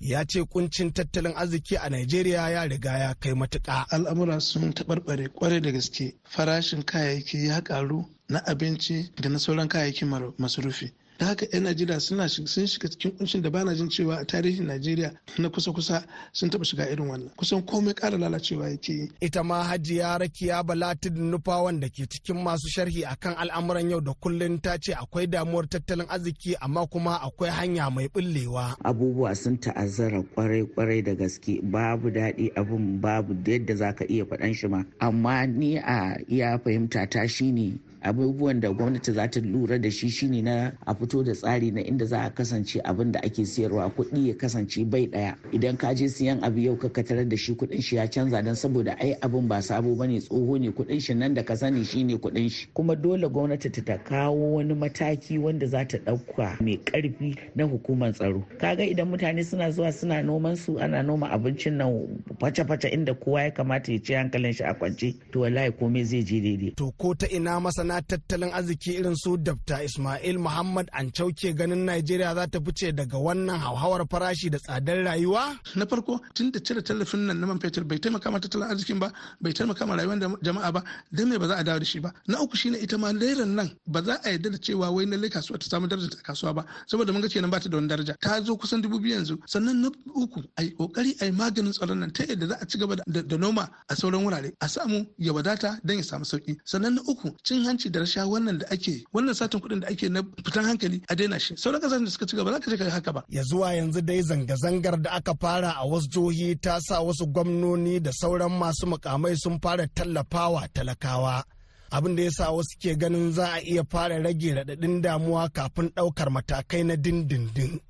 ya 0.00 0.24
ce 0.24 0.44
kuncin 0.44 0.92
tattalin 0.92 1.32
arziki 1.36 1.76
a 1.76 1.88
Najeriya 1.90 2.50
ya 2.50 2.64
riga 2.68 2.98
ya 2.98 3.14
kai 3.14 3.32
matuƙa. 3.34 3.86
Al'amura 3.90 4.40
sun 4.40 4.72
taɓarɓare 4.72 5.28
ƙwarai 5.32 5.60
da 5.62 5.70
gaske. 5.72 6.14
Farashin 6.24 6.82
kayayyaki 6.84 7.46
ya 7.46 7.60
ƙaru 7.60 8.04
na 8.28 8.38
abinci 8.46 9.10
da 9.16 9.28
na 9.28 9.38
sauran 9.38 9.68
kayayyakin 9.68 10.34
masarufi. 10.38 10.92
Da 11.18 11.26
haka 11.26 11.46
'yan 11.52 11.62
najeriya 11.62 12.00
suna 12.00 12.28
sun 12.28 12.46
shiga 12.66 12.88
cikin 12.88 13.10
kunshin 13.18 13.42
da 13.42 13.50
bana 13.50 13.74
jin 13.74 13.88
cewa 13.88 14.16
a 14.20 14.24
tarihin 14.24 14.66
najeriya 14.66 15.10
na 15.38 15.48
kusa-kusa 15.50 16.04
sun 16.32 16.50
taba 16.50 16.64
shiga 16.64 16.86
irin 16.90 17.08
wannan. 17.08 17.30
Kusan 17.36 17.62
komai 17.62 17.94
ƙara 17.94 18.18
lalacewa 18.18 18.70
yake 18.70 18.92
yi. 18.92 19.10
Ita 19.20 19.42
ma 19.44 19.64
hajiya 19.64 20.18
rakiya 20.18 20.62
balatid 20.62 21.16
nufa 21.16 21.62
wanda 21.62 21.88
ke 21.88 22.06
cikin 22.06 22.38
masu 22.42 22.68
sharhi 22.70 23.04
akan 23.04 23.34
al'amuran 23.34 23.90
yau 23.90 24.00
da 24.00 24.12
kullun 24.14 24.60
ta 24.62 24.76
ce 24.78 24.94
akwai 24.94 25.26
damuwar 25.26 25.66
tattalin 25.68 26.06
arziki 26.08 26.54
amma 26.60 26.86
kuma 26.86 27.18
akwai 27.22 27.50
hanya 27.50 27.90
mai 27.90 28.08
bullewa 28.08 28.76
abubuwa 28.84 29.34
sun 29.34 29.58
ta'azzara 29.58 30.22
kwarai-kwarai 30.22 31.02
da 31.02 31.14
gaske. 31.14 31.60
Babu 31.62 32.10
daɗi 32.10 32.52
abun 32.54 33.00
babu 33.00 33.34
yadda 33.46 33.74
za 33.76 33.92
ka 33.92 34.04
iya 34.08 34.24
faɗan 34.24 34.54
shi 34.54 34.68
ma. 34.68 34.84
Amma 35.00 35.46
ni 35.46 35.78
a 35.78 36.16
iya 36.30 36.58
fahimta 36.58 37.10
ta 37.10 37.26
shine 37.26 37.80
abubuwan 38.02 38.60
da 38.60 38.70
gwamnati 38.70 39.12
za 39.12 39.28
ta 39.30 39.40
lura 39.40 39.78
da 39.78 39.90
shi 39.90 40.08
shine 40.10 40.42
na 40.42 40.72
a 40.86 40.94
fito 40.94 41.22
da 41.24 41.32
tsari 41.34 41.70
na 41.70 41.80
inda 41.80 42.04
za 42.06 42.20
a 42.22 42.30
kasance 42.30 42.80
abin 42.84 43.12
da 43.12 43.20
ake 43.22 43.44
siyarwa 43.46 43.90
kuɗi 43.90 44.28
ya 44.28 44.34
kasance 44.34 44.84
bai 44.84 45.06
ɗaya. 45.06 45.34
Idan 45.52 45.76
ka 45.76 45.94
je 45.94 46.08
siyan 46.08 46.42
abu 46.42 46.60
yau 46.60 46.76
ka 46.76 47.02
tarar 47.02 47.24
da 47.28 47.36
shi 47.36 47.54
kuɗin 47.54 47.82
shi 47.82 47.96
ya 47.96 48.06
canza 48.10 48.42
don 48.42 48.54
saboda 48.54 48.96
ai 49.00 49.14
abin 49.20 49.48
ba 49.48 49.62
sabo 49.62 49.94
ba 49.94 50.06
ne 50.06 50.20
tsoho 50.20 50.58
ne 50.58 50.70
kuɗin 50.70 51.00
shi 51.00 51.14
nan 51.14 51.34
da 51.34 51.42
ka 51.42 51.56
sani 51.56 51.84
shine 51.84 52.16
kuɗin 52.18 52.50
shi. 52.50 52.66
Kuma 52.74 52.94
dole 52.96 53.28
gwamnati 53.28 53.70
ta 53.84 53.96
kawo 53.98 54.54
wani 54.54 54.74
mataki 54.74 55.38
wanda 55.38 55.66
za 55.66 55.84
ta 55.84 55.98
ɗauka 55.98 56.60
mai 56.60 56.76
ƙarfi 56.84 57.36
na 57.54 57.64
hukumar 57.64 58.12
tsaro. 58.12 58.44
Kaga 58.58 58.84
idan 58.84 59.08
mutane 59.10 59.44
suna 59.44 59.70
zuwa 59.70 59.92
suna 59.92 60.22
noman 60.22 60.56
su 60.56 60.78
ana 60.78 61.02
noma 61.02 61.28
abincin 61.30 61.76
nan 61.76 62.22
face-face 62.40 62.88
inda 62.92 63.14
kowa 63.14 63.42
ya 63.42 63.50
kamata 63.50 63.92
ya 63.92 63.98
ce 63.98 64.14
hankalin 64.14 64.52
shi 64.54 64.64
a 64.64 64.74
kwance 64.74 65.14
to 65.32 65.40
wallahi 65.40 65.70
komai 65.72 66.04
zai 66.04 66.22
je 66.22 66.40
daidai. 66.40 66.74
To 66.76 66.92
ko 66.98 67.14
ta 67.14 67.26
ina 67.30 67.60
masana 67.60 67.87
tattalin 68.08 68.52
arziki 68.58 68.92
irin 69.00 69.16
su 69.22 69.36
dabta 69.46 69.76
ismail 69.88 70.38
muhammad 70.46 70.86
ancau 71.00 71.28
ke 71.40 71.48
ganin 71.58 71.82
najeriya 71.88 72.34
za 72.38 72.44
ta 72.52 72.58
fice 72.66 72.92
daga 72.98 73.18
wannan 73.26 73.58
hauhawar 73.64 74.02
farashi 74.10 74.50
da 74.50 74.58
tsadar 74.58 74.98
rayuwa? 75.04 75.56
Na 75.76 75.84
farko 75.86 76.20
tun 76.34 76.50
da 76.52 76.58
cire 76.60 76.82
tallafin 76.82 77.26
nan 77.26 77.40
na 77.40 77.46
man 77.46 77.58
fetur 77.60 77.84
bai 77.84 77.98
taimaka 77.98 78.30
ma 78.30 78.38
tattalin 78.38 78.68
arzikin 78.72 78.98
ba 79.02 79.08
bai 79.40 79.52
taimaka 79.52 79.86
ma 79.86 79.96
rayuwar 79.96 80.18
jama'a 80.46 80.70
ba 80.72 80.80
dan 81.12 81.28
me 81.28 81.36
ba 81.38 81.46
za 81.48 81.56
a 81.56 81.64
dawo 81.64 81.78
da 81.78 81.84
shi 81.84 82.00
ba? 82.00 82.10
Na 82.28 82.40
uku 82.42 82.56
shine 82.56 82.76
ita 82.84 82.96
ma 82.98 83.12
lairan 83.12 83.54
nan 83.58 83.68
ba 83.86 84.02
za 84.02 84.14
a 84.24 84.30
yarda 84.30 84.50
da 84.50 84.58
cewa 84.58 84.90
wai 84.90 85.06
lallai 85.06 85.30
kasuwa 85.30 85.58
ta 85.58 85.66
samu 85.70 85.86
daraja 85.88 86.08
ta 86.10 86.22
kasuwa 86.22 86.52
ba 86.54 86.62
saboda 86.86 87.12
mun 87.12 87.22
ga 87.22 87.28
kenan 87.28 87.50
ba 87.50 87.60
ta 87.60 87.68
da 87.68 87.76
wani 87.76 87.88
daraja. 87.88 88.14
Ta 88.20 88.40
zo 88.42 88.56
kusan 88.56 88.82
dubu 88.82 88.98
biyu 89.00 89.14
yanzu. 89.16 89.38
Sannan 89.46 89.80
na 89.82 89.88
uku 90.14 90.42
ai 90.58 90.70
ƙoƙari 90.78 91.16
ai 91.22 91.30
maganin 91.30 91.72
tsaron 91.72 91.98
nan 92.00 92.10
ta 92.12 92.24
yadda 92.24 92.46
za 92.48 92.56
a 92.60 92.66
ci 92.66 92.78
gaba 92.78 92.96
da 93.06 93.36
noma 93.36 93.68
a 93.88 93.94
sauran 93.94 94.24
wurare 94.24 94.52
a 94.60 94.68
samu 94.68 95.06
ya 95.18 95.32
wadata 95.32 95.78
dan 95.84 95.96
ya 95.96 96.02
samu 96.02 96.24
sauƙi 96.24 96.56
sannan 96.64 96.94
na 96.94 97.02
uku 97.08 97.30
cin 97.44 97.64
hanci 97.78 97.90
da 97.90 98.00
rasha 98.00 98.26
wannan 98.26 98.58
da 98.58 98.66
ake 98.74 99.04
wannan 99.14 99.34
satin 99.34 99.60
kuɗin 99.62 99.80
da 99.82 99.86
ake 99.92 100.08
na 100.08 100.20
fitan 100.44 100.64
hankali 100.68 100.98
a 101.08 101.14
daina 101.18 101.38
shi. 101.38 101.54
Sauran 101.56 101.80
ƙasashen 101.80 102.04
da 102.04 102.10
suka 102.10 102.26
ci 102.26 102.36
gaba 102.36 102.50
za 102.52 102.58
ka 102.60 102.70
je 102.70 102.76
ka 102.76 102.90
haka 102.90 103.12
ba. 103.12 103.22
Ya 103.28 103.42
zuwa 103.42 103.72
yanzu 103.74 104.00
dai 104.02 104.22
zanga-zangar 104.22 104.96
da 105.02 105.10
aka 105.18 105.34
fara 105.40 105.70
a 105.78 105.84
wasu 105.86 106.08
jihohi 106.12 106.58
ta 106.60 106.78
sa 106.80 107.00
wasu 107.06 107.26
gwamnoni 107.34 108.00
da 108.02 108.10
sauran 108.12 108.50
masu 108.60 108.86
mukamai 108.90 109.36
sun 109.42 109.58
fara 109.62 109.86
tallafawa 109.86 110.68
talakawa. 110.74 111.44
Abin 111.90 112.16
da 112.16 112.22
ya 112.22 112.30
sa 112.30 112.50
wasu 112.50 112.74
ke 112.82 112.96
ganin 112.98 113.32
za 113.32 113.46
a 113.54 113.60
iya 113.62 113.84
fara 113.92 114.18
rage 114.22 114.50
raɗaɗin 114.56 115.00
damuwa 115.04 115.48
kafin 115.56 115.88
ɗaukar 115.96 116.28
matakai 116.34 116.82
na 116.84 116.94
dindindin. 116.96 117.80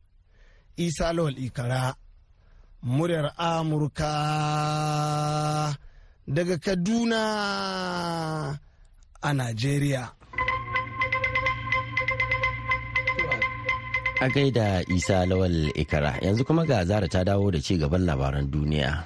Isa 0.77 1.13
lawal 1.13 1.35
ikara 1.39 1.95
muryar 2.83 3.33
amurka 3.37 4.13
daga 6.29 6.57
kaduna. 6.65 7.21
A 9.23 9.31
najeriya 9.33 10.09
a 14.21 14.27
gaida 14.29 14.83
isa 14.89 15.27
lawal 15.27 15.71
ikara 15.75 16.19
yanzu 16.23 16.45
kuma 16.45 16.65
ga 16.67 16.85
zara 16.85 17.09
ta 17.09 17.25
dawo 17.25 17.51
da 17.51 17.61
ci 17.61 17.79
gaban 17.79 18.05
labaran 18.07 18.51
duniya 18.51 19.05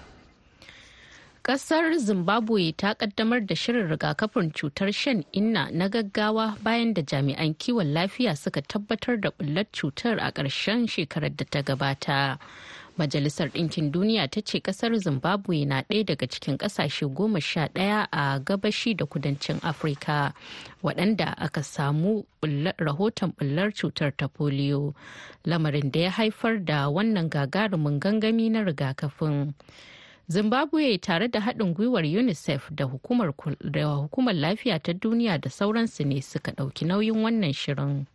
Kasar 1.42 1.90
Zimbabwe 1.98 2.70
ta 2.76 2.94
kaddamar 2.94 3.40
da 3.44 3.54
shirin 3.56 3.88
rigakafin 3.90 4.52
cutar 4.54 4.92
shan 4.94 5.24
inna 5.32 5.70
na 5.72 5.88
gaggawa 5.88 6.54
bayan 6.62 6.94
da 6.94 7.02
jami'an 7.02 7.54
kiwon 7.58 7.90
lafiya 7.92 8.36
suka 8.38 8.62
tabbatar 8.62 9.18
da 9.20 9.30
bullar 9.30 9.64
cutar 9.74 10.18
a 10.22 10.30
ƙarshen 10.30 10.86
shekarar 10.86 11.34
da 11.36 11.44
ta 11.44 11.62
gabata. 11.62 12.38
Majalisar 12.98 13.48
Ɗinkin 13.50 13.90
Duniya 13.90 14.28
ta 14.30 14.40
ce 14.40 14.60
ƙasar 14.60 14.96
Zimbabwe 14.98 15.64
na 15.64 15.82
ɗaya 15.82 16.04
daga 16.04 16.26
cikin 16.26 16.58
ƙasashe 16.58 17.06
goma 17.14 17.40
sha 17.40 17.68
ɗaya 17.68 18.06
a 18.12 18.38
gabashi 18.40 18.94
da 18.96 19.06
kudancin 19.06 19.60
Afirka 19.62 20.34
waɗanda 20.82 21.34
aka 21.38 21.62
samu 21.62 22.24
rahoton 22.42 23.32
bullar 23.36 23.72
cutar 23.72 24.12
ta 24.16 24.28
polio, 24.28 24.94
lamarin 25.44 25.90
da 25.90 26.00
ya 26.00 26.10
haifar 26.10 26.64
da 26.64 26.88
wannan 26.88 27.28
gagarumin 27.30 27.98
gangami 27.98 28.50
na 28.50 28.60
rigakafin. 28.64 29.54
zimbabwe 30.28 30.98
tare 30.98 31.28
da 31.28 31.40
haɗin 31.40 31.74
gwiwar 31.74 32.04
unicef 32.04 32.70
da 32.70 32.84
hukumar, 32.84 33.32
hukumar 33.32 34.34
lafiya 34.34 34.78
ta 34.82 34.92
duniya 34.92 35.38
da 35.40 35.50
sauransu 35.50 36.04
ne 36.06 36.20
suka 36.20 36.52
ɗauki 36.52 36.84
nauyin 36.86 37.22
wannan 37.22 37.52
shirin. 37.52 38.06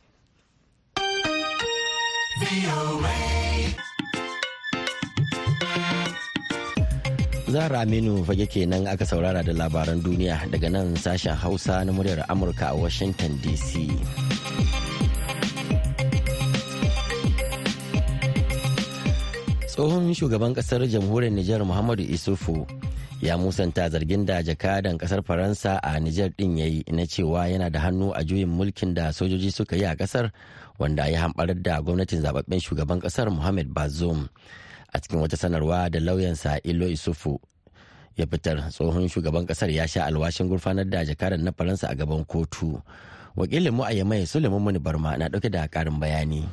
Zara 7.47 7.79
aminu 7.87 8.23
fage 8.27 8.45
kenan 8.51 8.87
aka 8.87 9.05
saurara 9.07 9.39
da 9.43 9.53
labaran 9.55 10.03
duniya 10.03 10.43
daga 10.51 10.67
nan 10.69 10.95
sashen 10.99 11.35
hausa 11.35 11.79
na 11.87 11.91
muryar 11.95 12.19
amurka 12.27 12.71
a 12.71 12.75
washington 12.75 13.39
dc 13.39 13.87
tsohon 19.77 20.09
shugaban 20.09 20.57
ƙasar 20.57 20.81
jamhuriyar 20.89 21.29
Nijar 21.37 21.61
Muhammadu 21.61 22.01
Isufu 22.01 22.65
ya 23.21 23.37
musanta 23.37 23.85
zargin 23.93 24.25
da 24.25 24.41
jakadan 24.41 24.97
ƙasar 24.97 25.21
Faransa 25.21 25.77
a 25.85 25.99
Nijar 26.01 26.33
din 26.33 26.57
ya 26.57 26.65
yi 26.65 26.81
na 26.89 27.05
cewa 27.05 27.45
yana 27.45 27.69
da 27.69 27.79
hannu 27.85 28.09
a 28.09 28.25
juyin 28.25 28.49
mulkin 28.49 28.93
da 28.97 29.13
sojoji 29.13 29.53
suka 29.53 29.77
yi 29.77 29.85
a 29.85 29.93
ƙasar 29.95 30.31
wanda 30.81 31.05
ya 31.05 31.29
hamɓarar 31.29 31.61
da 31.61 31.77
gwamnatin 31.81 32.21
zababben 32.25 32.57
shugaban 32.59 32.97
ƙasar 32.99 33.29
Muhammad 33.29 33.69
Bazoum. 33.69 34.25
A 34.97 34.99
cikin 34.99 35.21
wata 35.21 35.37
sanarwa 35.37 35.89
da 35.93 35.99
lauyansa 36.01 36.57
Ilo 36.65 36.87
Isufu 36.89 37.37
ya 38.17 38.25
fitar 38.27 38.69
tsohon 38.73 39.05
shugaban 39.07 39.45
ƙasar 39.45 39.69
ya 39.69 39.85
sha 39.87 40.05
alwashin 40.09 40.49
gurfanar 40.49 40.89
da 40.89 41.05
jakadan 41.05 41.43
na 41.45 41.51
Faransa 41.53 41.87
a 41.89 41.95
gaban 41.95 42.25
kotu. 42.25 42.81
Wakilin 43.37 43.73
mu 43.77 43.83
a 43.85 43.93
Yamai 43.93 44.25
Suleiman 44.25 44.57
Muni 44.59 44.79
Barma 44.79 45.13
na 45.17 45.29
ɗauke 45.29 45.51
da 45.53 45.67
ƙarin 45.69 45.99
bayani. 46.01 46.49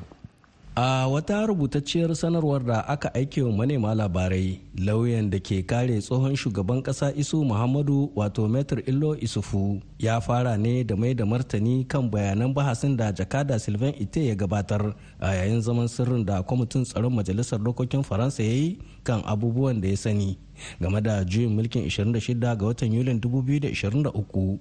A 0.77 1.07
wata 1.09 1.47
rubutacciyar 1.47 2.15
sanarwar 2.17 2.65
da 2.65 2.89
aka 2.89 3.15
aike 3.15 3.43
wa 3.43 3.53
manema 3.53 3.95
labarai, 3.95 4.61
lauyan 4.79 5.31
da 5.31 5.39
ke 5.39 5.63
kare 5.63 5.99
tsohon 6.01 6.35
shugaban 6.37 6.83
kasa 6.83 7.13
Isu 7.17 7.45
Muhammadu 7.45 8.11
wato 8.17 8.49
Metr 8.49 8.83
Illo 8.87 9.15
Isufu 9.17 9.81
ya 9.99 10.21
fara 10.21 10.57
ne 10.57 10.83
da 10.85 10.97
mai 10.97 11.15
da 11.15 11.25
martani 11.25 11.85
kan 11.89 12.11
bayanan 12.11 12.53
bahasin 12.55 12.97
da 12.97 13.13
jakada 13.13 13.59
Sylvain 13.59 13.95
Ite 14.01 14.27
ya 14.27 14.35
gabatar 14.35 14.95
a 15.21 15.35
yayin 15.35 15.61
zaman 15.61 15.87
sirrin 15.89 16.25
da 16.27 16.43
kwamitin 16.43 16.83
tsaron 16.85 17.15
majalisar 17.15 17.59
dokokin 17.63 18.03
Faransa 18.03 18.43
ya 18.43 18.51
yi 18.53 18.79
kan 19.05 19.23
abubuwan 19.27 19.81
da 19.81 19.89
ya 19.89 19.97
sani 19.97 20.39
game 20.81 21.01
da 21.01 21.25
juyin 21.25 21.55
mulkin 21.55 21.87
26 21.87 22.35
ga 22.57 22.67
watan 22.67 22.93
Yulin 22.93 23.21
2023. 23.21 24.59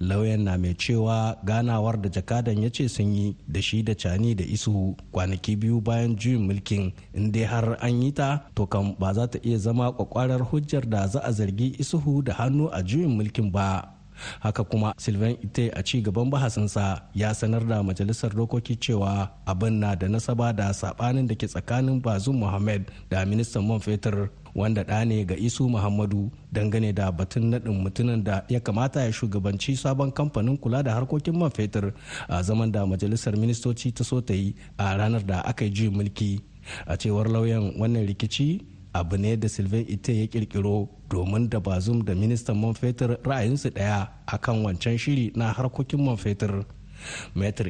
Lauyan 0.00 0.44
na 0.44 0.58
mai 0.58 0.74
cewa 0.74 1.36
ganawar 1.44 2.00
da 2.00 2.08
jakadan 2.08 2.62
ya 2.62 2.70
ce 2.70 2.88
sun 2.88 3.14
yi 3.14 3.36
da 3.48 3.60
shi 3.62 3.82
da 3.82 3.94
cani 3.94 4.34
da 4.34 4.44
isu 4.44 4.96
kwanaki 5.12 5.56
biyu 5.56 5.80
bayan 5.80 6.16
juyin 6.16 6.46
mulkin 6.46 6.92
inda 7.14 7.46
har 7.46 7.76
an 7.80 8.02
yi 8.02 8.12
ta 8.12 8.44
to 8.54 8.66
kan 8.66 8.96
ba 8.98 9.12
za 9.14 9.26
ta 9.26 9.38
iya 9.42 9.58
zama 9.58 9.92
kwakwarar 9.92 10.40
hujjar 10.42 10.86
da 10.88 11.06
za 11.06 11.20
a 11.24 11.32
zargi 11.32 11.74
isuhu 11.78 12.22
da 12.22 12.32
hannu 12.34 12.68
a 12.72 12.82
juyin 12.82 13.10
mulkin 13.16 13.50
ba. 13.52 14.01
Haka 14.40 14.64
kuma 14.64 14.94
sylvain 14.98 15.36
ite 15.42 15.70
a 15.74 15.82
ci 15.82 16.02
gaban 16.02 16.30
bahasinsa 16.30 17.02
ya 17.14 17.34
sanar 17.34 17.64
da 17.66 17.82
majalisar 17.82 18.30
dokoki 18.34 18.76
cewa 18.76 19.30
abin 19.46 19.78
na 19.80 19.94
da 19.96 20.08
nasaba 20.08 20.52
da 20.52 20.72
sabanin 20.74 21.26
da 21.28 21.34
ke 21.34 21.46
tsakanin 21.46 22.00
bazum 22.02 22.36
muhammad 22.38 22.82
da 23.10 23.24
ministan 23.26 23.66
man 23.66 23.80
fetur 23.80 24.30
wanda 24.54 24.82
ɗa 24.84 25.04
ne 25.06 25.24
ga 25.24 25.36
isu 25.36 25.68
muhammadu 25.68 26.30
dangane 26.52 26.92
da 26.92 27.10
batun 27.12 27.50
naɗin 27.50 27.82
mutumin 27.82 28.24
da 28.24 28.44
ya 28.48 28.60
kamata 28.60 29.04
ya 29.04 29.12
shugabanci 29.12 29.76
sabon 29.76 30.12
kamfanin 30.12 30.56
kula 30.58 30.82
da 30.82 30.92
harkokin 30.94 31.38
man 31.38 31.50
fetur 31.50 31.92
a 32.28 32.42
zaman 32.42 32.72
da 32.72 32.86
majalisar 32.86 33.36
ministoci 33.36 33.92
ta 33.92 34.04
so 34.04 34.20
ta 34.20 34.34
yi 34.34 34.54
a 34.78 34.96
ranar 34.96 35.24
da 35.26 35.40
aka 35.44 35.64
yi 35.64 35.88
mulki. 35.90 36.40
A 36.86 36.96
cewar 36.96 37.26
lauyan 37.28 37.74
wannan 37.78 38.06
rikici 38.06 38.62
abu 38.94 39.16
ne 39.16 39.36
da 39.36 39.48
sylvain 39.48 39.86
ite 39.88 40.12
ya 40.20 40.26
kirkiro 40.26 40.88
domin 41.10 41.48
da 41.48 41.60
bazum 41.60 42.04
da 42.04 42.14
ministan 42.14 42.56
man 42.60 42.74
fetur 42.74 43.16
ra'ayinsu 43.24 43.70
ɗaya 43.70 44.08
akan 44.26 44.64
wancan 44.64 44.98
shiri 44.98 45.32
na 45.36 45.52
harkokin 45.52 46.00
man 46.04 46.16
fetur 46.16 46.64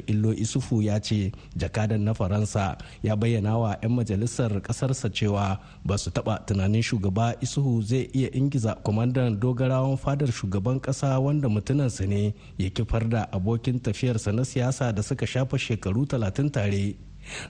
Illo 0.06 0.32
Isufu 0.32 0.82
ya 0.82 1.00
ce 1.00 1.32
jakadan 1.56 2.00
na 2.04 2.14
Faransa 2.14 2.76
ya 3.02 3.16
bayyana 3.16 3.56
wa 3.58 3.76
'yan 3.82 3.92
majalisar 3.92 4.60
kasarsa 4.60 5.08
cewa 5.10 5.58
ba 5.84 5.98
su 5.98 6.10
taba 6.10 6.38
tunanin 6.46 6.82
shugaba 6.82 7.34
Isuhu 7.40 7.82
zai 7.82 8.10
iya 8.12 8.28
ingiza 8.36 8.74
kwamandan 8.84 9.40
dogarawan 9.40 9.96
fadar 9.96 10.28
shugaban 10.32 10.80
kasa 10.80 11.18
wanda 11.18 11.48
mutunansa 11.48 12.06
ne 12.06 12.34
ya 12.58 12.70
kifar 12.70 13.08
da 13.08 13.24
abokin 13.32 13.80
tafiyarsa 13.80 14.32
na 14.32 14.44
siyasa 14.44 14.92
da 14.92 15.02
suka 15.02 15.26
shafa 15.26 15.58
shekaru 15.58 16.06
talatin 16.06 16.50
tare. 16.50 16.96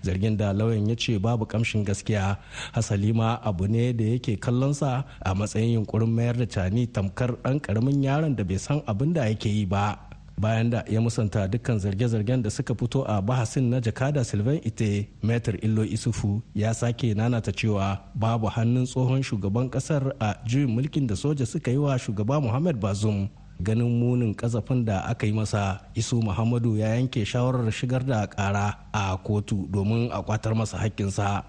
Zargin 0.02 0.36
da 0.36 0.52
lauyan 0.52 0.88
ya 0.88 0.96
ce 0.96 1.18
babu 1.18 1.46
kamshin 1.46 1.84
gaskiya. 1.84 2.36
Hasali 2.72 3.12
ma 3.14 3.38
abu 3.42 3.66
ne 3.68 3.92
da 3.92 4.04
yake 4.04 4.36
kallonsa 4.40 5.04
a 5.24 5.34
matsayin 5.34 5.74
yunkurin 5.74 6.10
mayar 6.10 6.36
da 6.36 6.46
cani 6.46 6.86
tamkar 6.86 7.36
ɗan 7.42 7.60
ƙaramin 7.60 8.02
yaron 8.02 8.36
da 8.36 8.44
bai 8.44 8.58
san 8.58 8.80
abin 8.86 9.12
da 9.12 9.24
yake 9.26 9.48
yi 9.48 9.66
ba. 9.66 9.98
Bayan 10.38 10.70
da 10.70 10.82
ya 10.88 10.98
musanta 11.00 11.46
dukkan 11.46 11.78
zarge-zargen 11.78 12.42
da 12.42 12.50
suka 12.50 12.74
fito 12.74 13.04
a 13.06 13.20
bahasin 13.22 13.68
na 13.70 13.80
jakada 13.80 14.24
sylvain 14.24 14.60
ite 14.64 15.06
metar 15.22 15.54
illo 15.62 15.84
isufu 15.84 16.42
ya 16.54 16.72
sake 16.74 17.14
nanata 17.14 17.52
cewa 17.52 18.00
babu 18.14 18.48
hannun 18.48 18.84
tsohon 18.86 19.22
shugaban 19.22 19.68
ƙasar 19.70 20.12
a 20.18 20.34
juyin 20.48 20.68
mulkin 20.72 21.06
da 21.06 21.14
soja 21.14 21.46
suka 21.46 21.70
yi 21.70 21.76
wa 21.76 21.94
shugaba 21.98 22.40
muhammad 22.42 22.80
bazum 22.80 23.28
ganin 23.62 23.88
munin 23.88 24.34
kasafin 24.34 24.84
da 24.84 25.06
aka 25.06 25.26
yi 25.26 25.32
masa. 25.32 25.80
Isu 25.94 26.20
muhammadu 26.22 26.76
ya 26.76 26.94
yanke 26.98 27.24
shawarar 27.24 27.70
shigar 27.70 28.04
da 28.04 28.26
kara 28.26 28.78
a 28.92 29.16
kotu 29.22 29.66
domin 29.70 30.10
a 30.12 30.22
kwatar 30.22 30.54
masa 30.54 30.78
hakkinsa. 30.78 31.44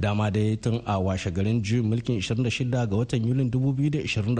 Dama 0.00 0.30
dai 0.30 0.56
tun 0.56 0.80
a 0.86 0.96
washe 1.00 1.28
garin 1.30 1.60
juyin 1.60 1.84
mulkin 1.84 2.16
26 2.24 2.72
ga 2.72 2.88
watan 2.88 3.20
yulin 3.20 3.50
2023 3.52 4.32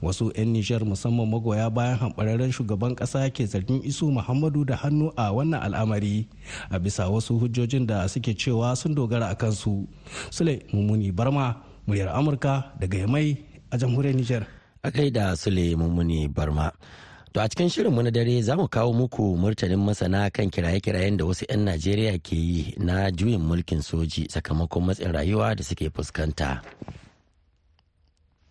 wasu 0.00 0.32
'yan 0.32 0.48
nijar 0.52 0.80
musamman 0.80 1.28
magoya 1.28 1.68
bayan 1.68 2.00
hamɓararren 2.00 2.48
shugaban 2.48 2.96
ƙasa 2.96 3.28
ke 3.28 3.44
zargin 3.44 3.84
isu 3.84 4.08
muhammadu 4.08 4.64
da 4.64 4.76
hannu 4.80 5.12
a 5.16 5.28
wannan 5.28 5.60
al'amari 5.60 6.24
a 6.72 6.80
bisa 6.80 7.04
wasu 7.12 7.36
hujjojin 7.36 7.84
da 7.84 8.08
suke 8.08 8.32
cewa 8.32 8.72
sun 8.76 8.94
dogara 8.96 9.28
a 9.28 9.36
kansu. 9.36 9.84
Sule 10.32 10.64
mummuni 10.72 11.12
barma 11.12 11.60
muryar 11.84 12.08
amurka 12.16 12.72
daga 12.80 12.96
yamai 12.96 13.36
a 13.70 13.76
jamhuriyar 13.76 14.16
nijar. 14.16 14.44
A 14.82 15.10
da 15.10 15.36
sule 15.36 15.76
mummuni 15.76 16.28
barma 16.28 16.72
To 17.32 17.40
a 17.40 17.48
cikin 17.48 17.68
shirinmu 17.70 18.02
na 18.02 18.10
dare 18.10 18.42
za 18.42 18.56
mu 18.56 18.66
kawo 18.68 18.92
muku 18.92 19.36
martanin 19.38 19.78
masana 19.78 20.30
kan 20.32 20.50
kiraye-kirayen 20.50 21.16
da 21.16 21.24
wasu 21.24 21.46
'yan 21.48 21.62
Najeriya 21.64 22.18
ke 22.18 22.34
yi 22.34 22.74
na 22.76 23.06
juyin 23.14 23.38
mulkin 23.38 23.82
soji 23.82 24.26
sakamakon 24.28 24.82
matsin 24.90 25.12
rayuwa 25.14 25.54
da 25.54 25.62
suke 25.62 25.90
fuskanta. 25.94 26.58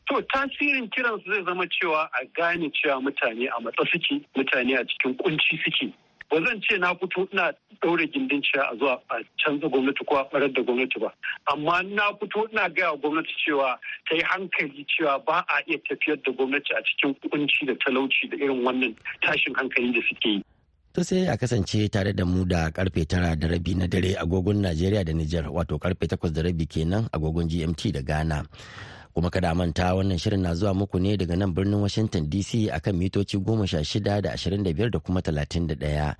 To 0.07 0.21
tasirin 0.31 0.87
kiransu 0.95 1.27
zai 1.27 1.43
zama 1.43 1.67
cewa 1.67 2.07
a 2.07 2.23
gane 2.35 2.71
cewa 2.71 3.01
mutane 3.03 3.49
a 3.51 3.59
matsa 3.61 3.83
suke, 3.91 4.23
mutane 4.37 4.79
a 4.79 4.85
cikin 4.87 5.13
kunci 5.19 5.59
suke. 5.59 5.91
Ba 6.29 6.37
zan 6.45 6.61
ce 6.61 6.77
na 6.77 6.93
fito 6.95 7.27
ina 7.33 7.51
ɗaure 7.81 8.05
gindin 8.13 8.41
cewa 8.41 8.69
a 8.71 8.75
zuwa 8.77 9.01
a 9.09 9.15
canza 9.43 9.67
gwamnati 9.67 10.05
ko 10.05 10.15
a 10.17 10.23
ɓarar 10.29 10.51
da 10.53 10.61
gwamnati 10.61 10.99
ba 10.99 11.09
amma 11.51 11.81
na 11.83 12.13
fito 12.19 12.45
ina 12.51 12.69
gaya 12.69 12.93
gwamnati 13.01 13.33
cewa 13.45 13.79
ta 14.09 14.15
yi 14.15 14.21
hankali 14.21 14.85
cewa 14.85 15.17
ba 15.25 15.45
a 15.47 15.61
iya 15.67 15.77
tafiyar 15.89 16.17
da 16.23 16.31
gwamnati 16.31 16.73
a 16.77 16.81
cikin 16.85 17.13
kunci 17.29 17.65
da 17.65 17.73
talauci 17.85 18.27
da 18.29 18.37
irin 18.37 18.61
wannan 18.63 18.95
tashin 19.21 19.55
hankali 19.55 19.91
da 19.93 20.01
suke 20.09 20.29
yi. 20.29 20.43
To 20.93 21.03
sai 21.03 21.25
a 21.29 21.37
kasance 21.37 21.89
tare 21.89 22.13
da 22.13 22.25
mu 22.25 22.45
da 22.45 22.69
ƙarfe 22.69 23.05
tara 23.07 23.35
da 23.35 23.47
rabi 23.47 23.75
na 23.75 23.87
dare 23.87 24.13
agogon 24.17 24.61
Najeriya 24.61 25.05
da 25.05 25.13
Nijar 25.13 25.45
wato 25.49 25.77
ƙarfe 25.77 26.07
takwas 26.09 26.33
da 26.33 26.41
rabi 26.41 26.65
kenan 26.65 27.05
agogon 27.13 27.47
GMT 27.49 27.93
da 27.93 28.01
Ghana. 28.01 28.45
Kuma 29.13 29.29
kada 29.29 29.55
manta 29.55 29.95
wannan 29.95 30.17
shirin 30.17 30.41
na 30.41 30.53
zuwa 30.55 30.73
muku 30.73 30.99
ne 30.99 31.17
daga 31.17 31.35
nan 31.37 31.53
birnin 31.53 31.81
Washington 31.81 32.29
DC 32.29 32.69
akan 32.71 32.95
mitoci 32.95 33.37
goma 33.37 33.67
sha 33.67 33.83
shida 33.83 34.21
da 34.21 34.31
ashirin 34.33 34.63
da 34.63 34.73
biyar 34.73 34.91
da 34.91 34.99
kuma 34.99 35.21
talatin 35.21 35.67
da 35.67 35.75
ɗaya. 35.75 36.15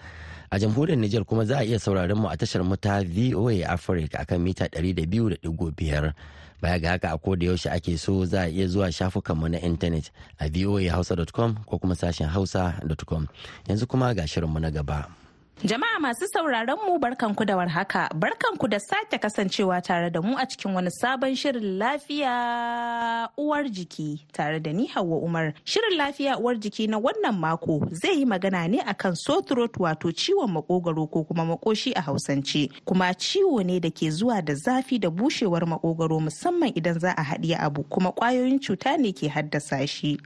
A 0.52 0.60
jamhuriyar 0.60 0.98
Nijar 1.00 1.26
kuma 1.26 1.46
za 1.46 1.58
a 1.60 1.64
iya 1.64 1.80
sauraron 1.80 2.18
mu 2.22 2.28
a 2.28 2.38
tashar 2.38 2.64
mu 2.66 2.76
ta 2.76 3.04
VOA 3.04 3.66
Africa 3.70 4.18
akan 4.26 4.42
mita 4.42 4.66
ɗari 4.70 4.96
da 4.96 5.06
biyu 5.06 5.30
da 5.30 5.36
ɗigo 5.38 5.72
biyar. 5.76 6.14
baya 6.62 6.80
ga 6.80 6.90
haka 6.90 7.12
a 7.12 7.18
koda 7.18 7.46
yaushe 7.46 7.72
ake 7.72 7.98
so 7.98 8.26
za 8.26 8.42
a 8.44 8.50
iya 8.52 8.68
zuwa 8.68 8.92
shafukanmu 8.92 9.48
na 9.50 9.60
intanet 9.62 10.12
a 10.40 10.50
voahausa.com 10.50 11.56
ko 11.66 11.78
kuma 11.80 11.96
sashen 11.96 12.28
hausa.com 12.28 13.28
yanzu 13.68 13.88
kuma 13.88 14.14
ga 14.14 14.28
shirinmu 14.28 14.60
na 14.60 14.72
gaba. 14.72 15.19
Jama'a 15.64 16.00
masu 16.00 16.26
sauraron 16.34 16.80
mu 16.88 16.98
barkanku 17.00 17.46
da 17.46 17.58
warhaka, 17.58 18.10
barkanku 18.16 18.68
da 18.70 18.80
sake 18.80 19.18
kasancewa 19.20 19.82
tare 19.84 20.10
da 20.10 20.22
mu 20.22 20.38
a 20.38 20.46
cikin 20.46 20.74
wani 20.74 20.90
sabon 20.90 21.36
shirin 21.36 21.78
lafiya 21.78 23.30
uwar 23.38 23.64
jiki 23.70 24.26
tare 24.32 24.60
da 24.62 24.72
ni 24.72 24.88
Hauwa 24.88 25.18
Umar. 25.18 25.54
Shirin 25.66 25.98
lafiya 25.98 26.38
uwar 26.40 26.56
jiki 26.56 26.88
na 26.88 26.98
wannan 26.98 27.38
mako 27.40 27.82
zai 27.92 28.20
yi 28.20 28.26
magana 28.26 28.68
ne 28.70 28.80
akan 28.80 29.16
sore 29.16 29.42
throat 29.42 29.74
wato 29.80 30.12
ciwon 30.12 30.48
makogaro 30.52 31.08
ko 31.12 31.24
kuma 31.24 31.46
makoshi 31.46 31.92
a 31.94 32.02
Hausance, 32.02 32.70
kuma 32.86 33.14
ciwo 33.14 33.62
ne 33.66 33.80
da 33.82 33.90
ke 33.92 34.10
zuwa 34.10 34.42
da 34.42 34.54
zafi 34.56 34.98
da 34.98 35.10
bushewar 35.10 35.68
makogaro 35.68 36.20
musamman 36.22 36.72
idan 36.76 37.00
za 37.00 37.12
a 37.18 37.22
haɗiye 37.24 37.58
abu 37.60 37.84
kuma 37.84 38.12
ƙwayoyin 38.12 38.60
cuta 38.64 38.96
ne 38.98 39.12
ke 39.12 39.28
haddasa 39.28 39.86
shi. 39.88 40.18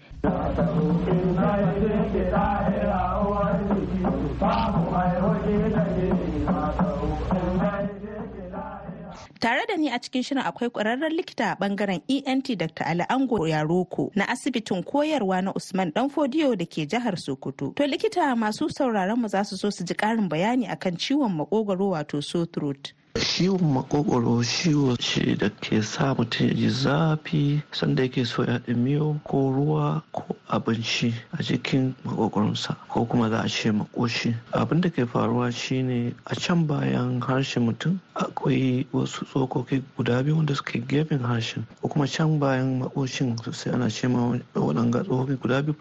Tare 9.44 9.66
da 9.68 9.76
ni 9.76 9.90
a 9.92 10.00
cikin 10.00 10.24
shirin 10.24 10.44
akwai 10.44 10.70
ƙwararren 10.70 11.12
likita 11.12 11.52
a 11.52 11.56
ɓangaren 11.60 12.02
ENT 12.08 12.56
Dr. 12.58 12.86
Ali 12.88 13.04
Ango 13.10 13.46
Yaroko 13.46 14.10
na 14.16 14.24
asibitin 14.30 14.82
koyarwa 14.84 15.44
na 15.44 15.52
Usman 15.54 15.92
Danfodiyo 15.92 16.56
da 16.58 16.64
ke 16.66 16.88
jihar 16.88 17.18
Sokoto. 17.20 17.76
To 17.76 17.84
likita 17.84 18.34
masu 18.38 18.70
sauraron 18.72 19.20
mu 19.20 19.28
za 19.28 19.44
su 19.44 19.58
so 19.58 19.70
su 19.70 19.84
ji 19.84 19.94
ƙarin 19.96 20.30
bayani 20.30 20.66
akan 20.72 20.96
ciwon 20.96 21.36
makogwaro 21.36 21.90
wato 21.92 22.24
sore 22.24 22.46
throat. 22.46 22.94
Ciwon 23.20 23.62
makogwaro 23.78 24.42
ciwo 24.44 24.98
ce 24.98 25.36
da 25.38 25.50
ke 25.62 25.82
sa 25.84 26.16
mutum 26.18 26.48
ya 26.48 26.54
ji 26.54 26.70
zafi 26.70 27.62
sanda 27.72 28.04
yake 28.04 28.26
so 28.26 28.44
ya 28.44 28.60
miyo 28.68 29.20
ko 29.24 29.54
ruwa 29.54 30.02
ko 30.12 30.36
abinci 30.50 31.14
a 31.38 31.44
cikin 31.44 31.94
makogwaronsa 32.04 32.74
ko 32.90 33.06
kuma 33.06 33.30
za 33.30 33.42
a 33.46 33.48
ce 33.50 33.70
makoshi 33.72 34.34
abin 34.52 34.82
da 34.82 34.90
ke 34.90 35.06
faruwa 35.06 35.52
shine 35.54 36.16
a 36.26 36.36
can 36.36 36.66
bayan 36.66 37.22
harshen 37.22 37.64
mutum 37.70 38.00
akwai 38.16 38.88
wasu 38.94 39.26
tsokoki 39.26 39.84
guda 39.98 40.24
biyu 40.24 40.38
wanda 40.38 40.56
suke 40.56 40.82
gefen 40.88 41.20
harshen 41.22 41.66
ko 41.82 41.88
kuma 41.90 42.08
can 42.08 42.40
bayan 42.40 42.80
makoshin 42.82 43.38
sosai 43.46 43.74
ana 43.74 43.90
ce 43.90 44.08
ma 44.08 44.34
waɗanga 44.58 45.04
tsokoki 45.06 45.38
guda 45.38 45.62
biyu 45.62 45.76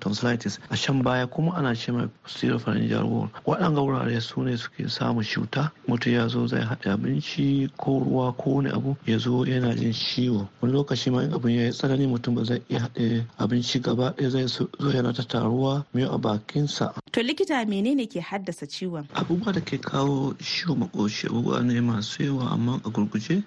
tonsillitis. 0.00 0.58
A 0.70 0.76
can 0.76 1.02
baya 1.02 1.26
kuma 1.26 1.52
ana 1.54 1.74
ce 1.74 1.90
ma 1.92 2.06
posterior 2.22 2.58
pharyngeal 2.58 3.04
wall. 3.06 3.30
Waɗanga 3.46 3.80
wurare 3.82 4.20
su 4.20 4.42
ne 4.42 4.56
suke 4.56 4.88
samun 4.88 5.22
cuta. 5.24 5.70
Mutum 5.88 6.12
ya 6.12 6.28
zo 6.28 6.46
zai 6.56 6.64
haɗa 6.64 6.92
abinci 6.96 7.68
ko 7.76 8.00
ruwa 8.00 8.32
ko 8.36 8.50
wani 8.56 8.70
abu 8.72 8.96
ya 9.06 9.18
zo 9.18 9.44
yana 9.44 9.74
jin 9.76 9.92
ciwo 9.92 10.48
wani 10.60 10.72
lokaci 10.74 11.10
ma 11.12 11.22
in 11.22 11.32
abin 11.32 11.56
ya 11.56 11.64
yi 11.68 11.72
tsanani 11.72 12.06
mutum 12.08 12.34
ba 12.34 12.44
zai 12.44 12.62
iya 12.68 12.80
haɗe 12.80 13.24
abinci 13.38 13.80
gaba 13.80 14.14
ɗaya 14.16 14.30
zai 14.30 14.46
zo 14.48 14.68
yana 14.80 15.12
ta 15.12 15.22
taruwa 15.22 15.84
miyo 15.94 16.08
a 16.12 16.18
bakinsa. 16.18 16.92
To 17.12 17.20
likita 17.22 17.60
menene 17.68 18.06
ke 18.08 18.20
haddasa 18.20 18.66
ciwon? 18.66 19.04
Abubuwa 19.14 19.52
da 19.52 19.60
ke 19.60 19.78
kawo 19.78 20.32
ciwo 20.40 20.76
makoshi 20.76 21.26
abubuwa 21.28 21.60
ne 21.64 21.80
masu 21.80 22.22
yawa 22.24 22.52
amma 22.52 22.80
a 22.84 22.88
gurguje 22.90 23.42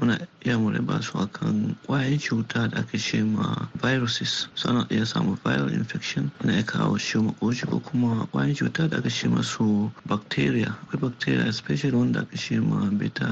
muna 0.00 0.18
iya 0.46 0.58
mu 0.58 0.70
ba 0.86 1.00
su 1.02 1.18
akan 1.18 1.74
kwayan 1.86 2.18
cuta 2.18 2.68
da 2.68 2.78
ake 2.80 2.98
ce 2.98 3.22
ma 3.24 3.66
viruses 3.82 4.46
sana 4.54 4.86
iya 4.90 5.04
samu 5.06 5.34
viral 5.44 5.72
infection 5.72 6.30
na 6.44 6.52
iya 6.52 6.62
kawo 6.62 6.98
ciwo 6.98 7.22
makoshi 7.32 7.66
ko 7.66 7.80
kuma 7.80 8.26
kwayan 8.30 8.54
cuta 8.54 8.88
da 8.88 8.98
ake 8.98 9.10
ce 9.10 9.28
masu 9.28 9.90
bacteria 10.06 10.70
akwai 10.84 11.00
bacteria 11.00 11.46
especially 11.48 11.96
wanda 11.96 12.20
ake 12.20 12.36
ce 12.44 12.60
ma 12.60 12.84
beta 12.92 13.28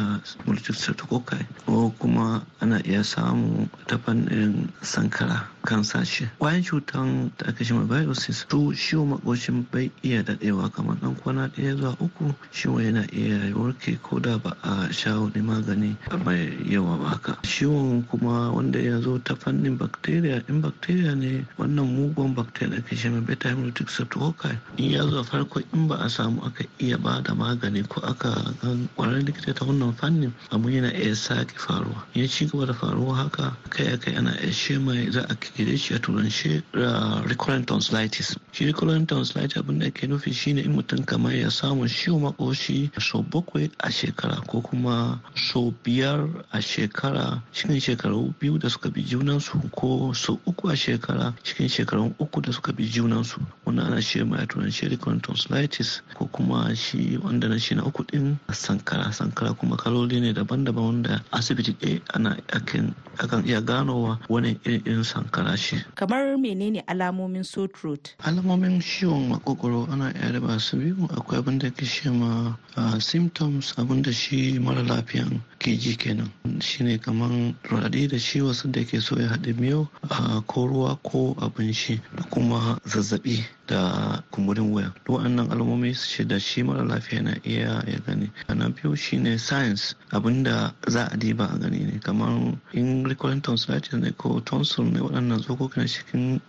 multistreptococci 0.49 1.37
ko 1.69 1.93
kuma 2.01 2.41
ana 2.65 2.81
iya 2.89 3.05
samu 3.05 3.69
ta 3.87 4.01
fannin 4.01 4.73
sankara. 4.81 5.52
Kan 5.63 5.83
sashe 5.85 6.29
kwayan 6.39 6.63
cutan 6.65 7.31
da 7.39 7.49
aka 7.49 7.65
shi 7.65 7.73
viruses 7.75 8.47
su 8.51 8.73
ciwo 8.75 9.07
makoshin 9.07 9.65
bai 9.71 9.91
iya 10.03 10.23
dadewa 10.23 10.71
kamar 10.73 10.99
dan 11.01 11.15
kwana 11.17 11.49
ɗaya 11.49 11.77
zuwa 11.77 11.97
uku. 12.01 12.35
Ciwo 12.53 12.81
yana 12.81 13.07
iya 13.13 13.55
warke 13.55 13.99
ko 14.03 14.19
da 14.19 14.39
ba 14.39 14.57
a 14.63 14.93
sha 14.93 15.19
wani 15.21 15.41
magani 15.43 15.97
mai 16.25 16.51
yawa 16.67 16.99
ba 16.99 17.09
haka. 17.15 17.39
Ciwon 17.43 18.03
kuma 18.09 18.51
wanda 18.51 18.79
ya 18.79 19.01
zo 19.01 19.19
ta 19.19 19.35
fannin 19.35 19.77
bacteria 19.79 20.43
in 20.49 20.61
bacteria 20.61 21.15
ne 21.15 21.47
wannan 21.59 21.87
mugun 21.87 22.35
bacteria 22.35 22.77
da 22.77 22.83
ake 22.83 22.97
shi 22.97 23.09
beta 23.23 23.49
hemolytic 23.49 23.89
streptococci 23.89 24.59
in 24.79 24.91
ya 24.91 25.07
zo 25.07 25.23
farko 25.23 25.63
in 25.73 25.87
ba 25.89 25.97
a 26.03 26.09
samu 26.09 26.43
aka 26.45 26.65
iya 26.81 26.99
ba 26.99 27.21
da 27.23 27.35
magani 27.35 27.87
ko 27.89 28.01
aka 28.03 28.55
gan 28.61 28.89
kwararren 28.97 29.27
likita 29.27 29.55
ta 29.55 29.65
wannan 29.65 29.95
fannin 29.95 30.33
abu 30.51 30.69
yana 30.71 30.91
iya 30.93 31.15
sake 31.15 31.55
faruwa. 31.57 32.03
Ya 32.15 32.27
ci 32.27 32.47
gaba 32.47 32.67
da 32.67 32.73
faruwa 32.75 33.15
haka 33.17 33.57
kai 33.71 33.87
akai 33.95 34.17
ana 34.17 34.35
iya 34.43 34.53
ce 34.53 34.79
mai 34.79 35.11
za 35.11 35.23
a 35.29 35.35
kire 35.57 35.77
shi 35.77 35.95
a 35.95 35.99
turance 35.99 36.63
recurrent 37.29 37.67
tonsillitis. 37.69 38.37
Shi 38.53 38.67
recurrent 38.67 39.09
tonsillitis 39.09 39.61
abin 39.61 39.79
da 39.81 39.91
ke 39.91 40.07
nufi 40.09 40.33
shine 40.33 40.59
in 40.59 40.73
mutum 40.77 41.05
kamar 41.07 41.33
ya 41.33 41.49
samu 41.51 41.85
ciwo 41.89 42.19
makoshi 42.21 42.91
sau 43.01 43.23
bakwai 43.23 43.71
a 43.81 43.89
shekara 43.91 44.41
ko 44.47 44.61
kuma 44.63 45.21
sau 45.37 45.73
biyar 45.85 46.25
a 46.53 46.59
shekara 46.59 47.43
cikin 47.53 47.81
shekaru 47.81 48.33
biyu 48.41 48.59
da 48.59 48.69
suka 48.69 48.89
bi 48.91 49.03
junansu 49.03 49.61
ko 49.73 50.13
sau 50.13 50.39
uku 50.47 50.69
a 50.69 50.73
shekara 50.77 51.35
cikin 51.45 51.69
shekarun 51.69 52.15
uku 52.19 52.41
da 52.41 52.53
suka 52.53 52.73
bi 52.73 52.85
junansu. 52.89 53.41
Wannan 53.67 53.93
ana 53.93 54.01
ce 54.01 54.25
mai 54.25 54.43
a 54.43 54.47
turance 54.47 54.83
recurrent 54.89 55.23
tonsillitis 55.23 56.01
ko 56.15 56.27
kuma 56.33 56.75
shi 56.75 57.19
wanda 57.19 57.49
na 57.49 57.59
shi 57.59 57.75
na 57.75 57.83
uku 57.85 58.05
din 58.05 58.39
sankara. 58.53 59.13
Sankara 59.13 59.53
kuma 59.59 59.77
kaloli 59.77 60.21
ne 60.21 60.33
daban-daban 60.33 60.85
wanda 61.03 61.21
asibiti 61.33 61.73
ɗaya 61.77 62.01
ana 62.15 62.37
akan 63.19 63.45
iya 63.45 63.61
ganowa 63.61 64.19
wani 64.29 64.57
irin 64.65 65.05
sankara. 65.05 65.42
Shi. 65.57 65.77
Kamar 65.95 66.37
menene 66.39 66.83
alamomin 66.87 67.45
sore 67.45 67.69
throat? 67.69 68.15
Alamomin 68.25 68.81
ciwon 68.81 69.29
makogoro 69.29 69.87
ana 69.93 70.13
iya 70.15 70.33
raba 70.33 70.59
su 70.61 70.77
biyu 70.77 71.09
akwai 71.17 71.39
abin 71.39 71.59
da 71.59 71.71
ke 71.71 71.85
shi 71.85 72.11
ma 72.11 72.57
symptoms 72.99 73.75
abin 73.79 74.03
da 74.03 74.13
shi 74.13 74.59
mara 74.59 74.83
lafiyan 74.83 75.41
ke 75.59 75.77
ji 75.79 75.97
kenan 75.97 76.31
shine 76.61 76.99
kamar 76.99 77.31
raɗaɗi 77.71 78.09
da 78.09 78.19
shi 78.19 78.41
wasu 78.41 78.71
da 78.71 78.85
ke 78.85 79.01
so 79.01 79.17
ya 79.21 79.29
haɗe 79.29 79.53
miyau 79.59 79.89
ko 80.47 80.67
ruwa 80.67 80.99
ko 81.03 81.35
abinci 81.41 82.01
da 82.17 82.23
kuma 82.31 82.79
zazzaɓi 82.87 83.45
da 83.73 84.21
kumburin 84.31 84.69
waya. 84.73 84.93
Duk 85.09 85.17
wannan 85.25 85.49
alamomi 85.49 85.95
su 85.97 86.25
da 86.25 86.39
shi 86.39 86.63
mara 86.63 86.85
lafiya 86.85 87.23
na 87.25 87.33
iya 87.45 87.81
ya 87.89 87.99
gani. 88.07 88.29
Na 88.49 88.69
biyu 88.69 88.95
shine 88.97 89.39
science 89.39 89.95
abin 90.13 90.43
da 90.45 90.73
za 90.89 91.09
a 91.09 91.17
diba 91.17 91.49
a 91.49 91.59
gani 91.59 91.79
ne. 91.89 91.99
Kamar 92.05 92.53
in 92.75 93.05
recurrent 93.05 93.43
tonsillitis 93.45 93.95
ne 93.97 94.11
ko 94.13 94.41
tonsil 94.45 94.85
ne 94.85 95.01
waɗannan 95.01 95.41
tsokoki 95.41 95.81
na 95.81 95.87
cikin 95.87 96.41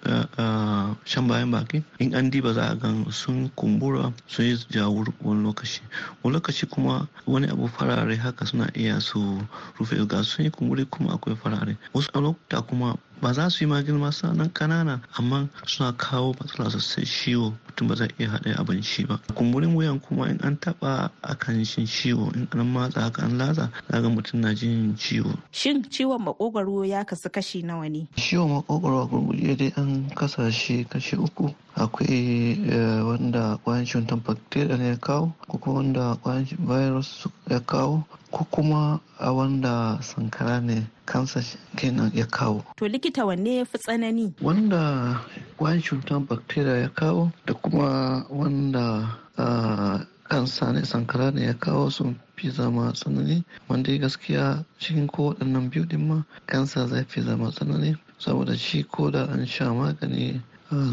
shan 1.06 1.28
bayan 1.28 1.52
baki 1.52 1.84
in 2.00 2.14
an 2.14 2.30
diba 2.30 2.54
za 2.54 2.72
a 2.72 2.76
gan 2.76 3.06
sun 3.12 3.50
kumbura 3.56 4.12
sun 4.28 4.46
yi 4.46 4.58
jawur 4.70 5.08
wani 5.24 5.44
lokaci. 5.48 5.80
Wani 6.24 6.36
lokaci 6.36 6.68
kuma 6.70 7.08
wani 7.26 7.48
abu 7.48 7.68
farare 7.68 8.16
haka 8.20 8.46
suna 8.46 8.68
iya 8.76 9.00
su 9.00 9.40
rufe 9.80 9.96
ga 10.08 10.24
sun 10.24 10.44
yi 10.46 10.52
kumburi 10.52 10.86
kuma 10.92 11.14
akwai 11.16 11.36
farare. 11.36 11.78
Wasu 11.94 12.12
lokuta 12.20 12.62
kuma 12.68 12.98
ba 13.24 13.32
za 13.34 13.50
su 13.50 13.64
yi 13.64 13.68
magirma 13.70 14.12
nan 14.36 14.50
kanana 14.52 15.00
amma 15.18 15.48
suna 15.66 15.94
kawo 15.94 16.36
matsala 16.40 16.70
sosai. 16.70 17.06
Ciwo 17.06 17.54
mutum 17.68 17.88
ba 17.88 17.96
zai 17.96 18.10
iya 18.20 18.30
haɗa 18.30 18.60
abinci 18.60 19.08
ba. 19.08 19.18
Kumburin 19.34 19.74
wuyan 19.76 20.02
kuma 20.02 20.28
in 20.28 20.40
an 20.44 20.58
taɓa 20.60 21.10
akan 21.24 21.64
shin 21.66 21.86
ciwo 21.88 22.36
in 22.36 22.48
an 22.52 22.68
matsa 22.74 23.00
haka 23.02 23.24
an 23.24 23.38
latsa 23.40 23.72
zaga 23.90 24.10
mutum 24.10 24.42
na 24.42 24.54
jin 24.54 24.96
ciwo. 25.00 25.40
Shin 25.52 25.84
ciwon 25.90 26.20
makogwaro 26.20 26.84
ya 26.86 27.06
kasu 27.06 27.30
kashi 27.32 27.64
nawa 27.64 27.88
ne? 27.90 28.08
Ciwon 28.18 28.60
makogwaro 28.60 29.04
a 29.04 29.08
gurguje 29.08 29.56
dai 29.58 29.72
an 29.78 30.10
kasa 30.16 30.52
shi 30.52 30.84
kashi 30.84 31.16
uku. 31.16 31.56
Akwai 31.76 32.58
wanda 33.04 33.58
kwayan 33.64 33.86
cutar 33.86 34.18
bacteria 34.24 34.78
ne 34.78 34.88
ya 34.88 34.98
kawo 34.98 35.34
ko 35.48 35.58
kuma 35.58 35.76
wanda 35.80 36.16
kwayan 36.22 36.46
virus 36.60 37.28
ya 37.50 37.60
kawo 37.60 38.04
ko 38.32 38.44
kuma 38.52 39.00
a 39.20 39.32
wanda 39.34 39.98
sankara 40.02 40.62
ne 40.62 40.88
kansa 41.06 41.42
kenan 41.76 42.12
ya 42.14 42.26
kawo. 42.26 42.64
To 42.78 42.88
likita 42.88 43.26
wanne 43.26 43.58
ya 43.58 43.66
fi 43.66 43.78
tsanani? 43.78 44.34
Wanda 44.42 45.20
kwayan 45.58 45.82
cutar 45.82 46.20
bacteria 46.20 46.78
ya 46.78 46.90
kawo 46.90 47.32
da 47.46 47.54
kuma 47.54 48.26
wanda 48.30 49.18
kansa 50.30 50.72
ne 50.74 50.86
sankara 50.86 51.32
ne 51.32 51.46
ya 51.46 51.54
kawo 51.54 51.90
su 51.92 52.16
fi 52.36 52.50
zama 52.50 52.92
tsanani 52.94 53.44
wanda 53.70 53.98
gaskiya 53.98 54.66
cikin 54.80 55.08
ko 55.08 55.24
waɗannan 55.30 55.70
biyu 55.70 55.86
ɗin 55.86 56.08
ma 56.08 56.26
kansa 56.46 56.88
zai 56.88 57.06
fi 57.08 57.22
zama 57.22 57.52
tsanani 57.52 57.96
saboda 58.18 58.56
shi 58.58 58.84
ko 58.84 59.12
da 59.12 59.26
an 59.30 59.46
sha 59.46 59.74
magani 59.74 60.42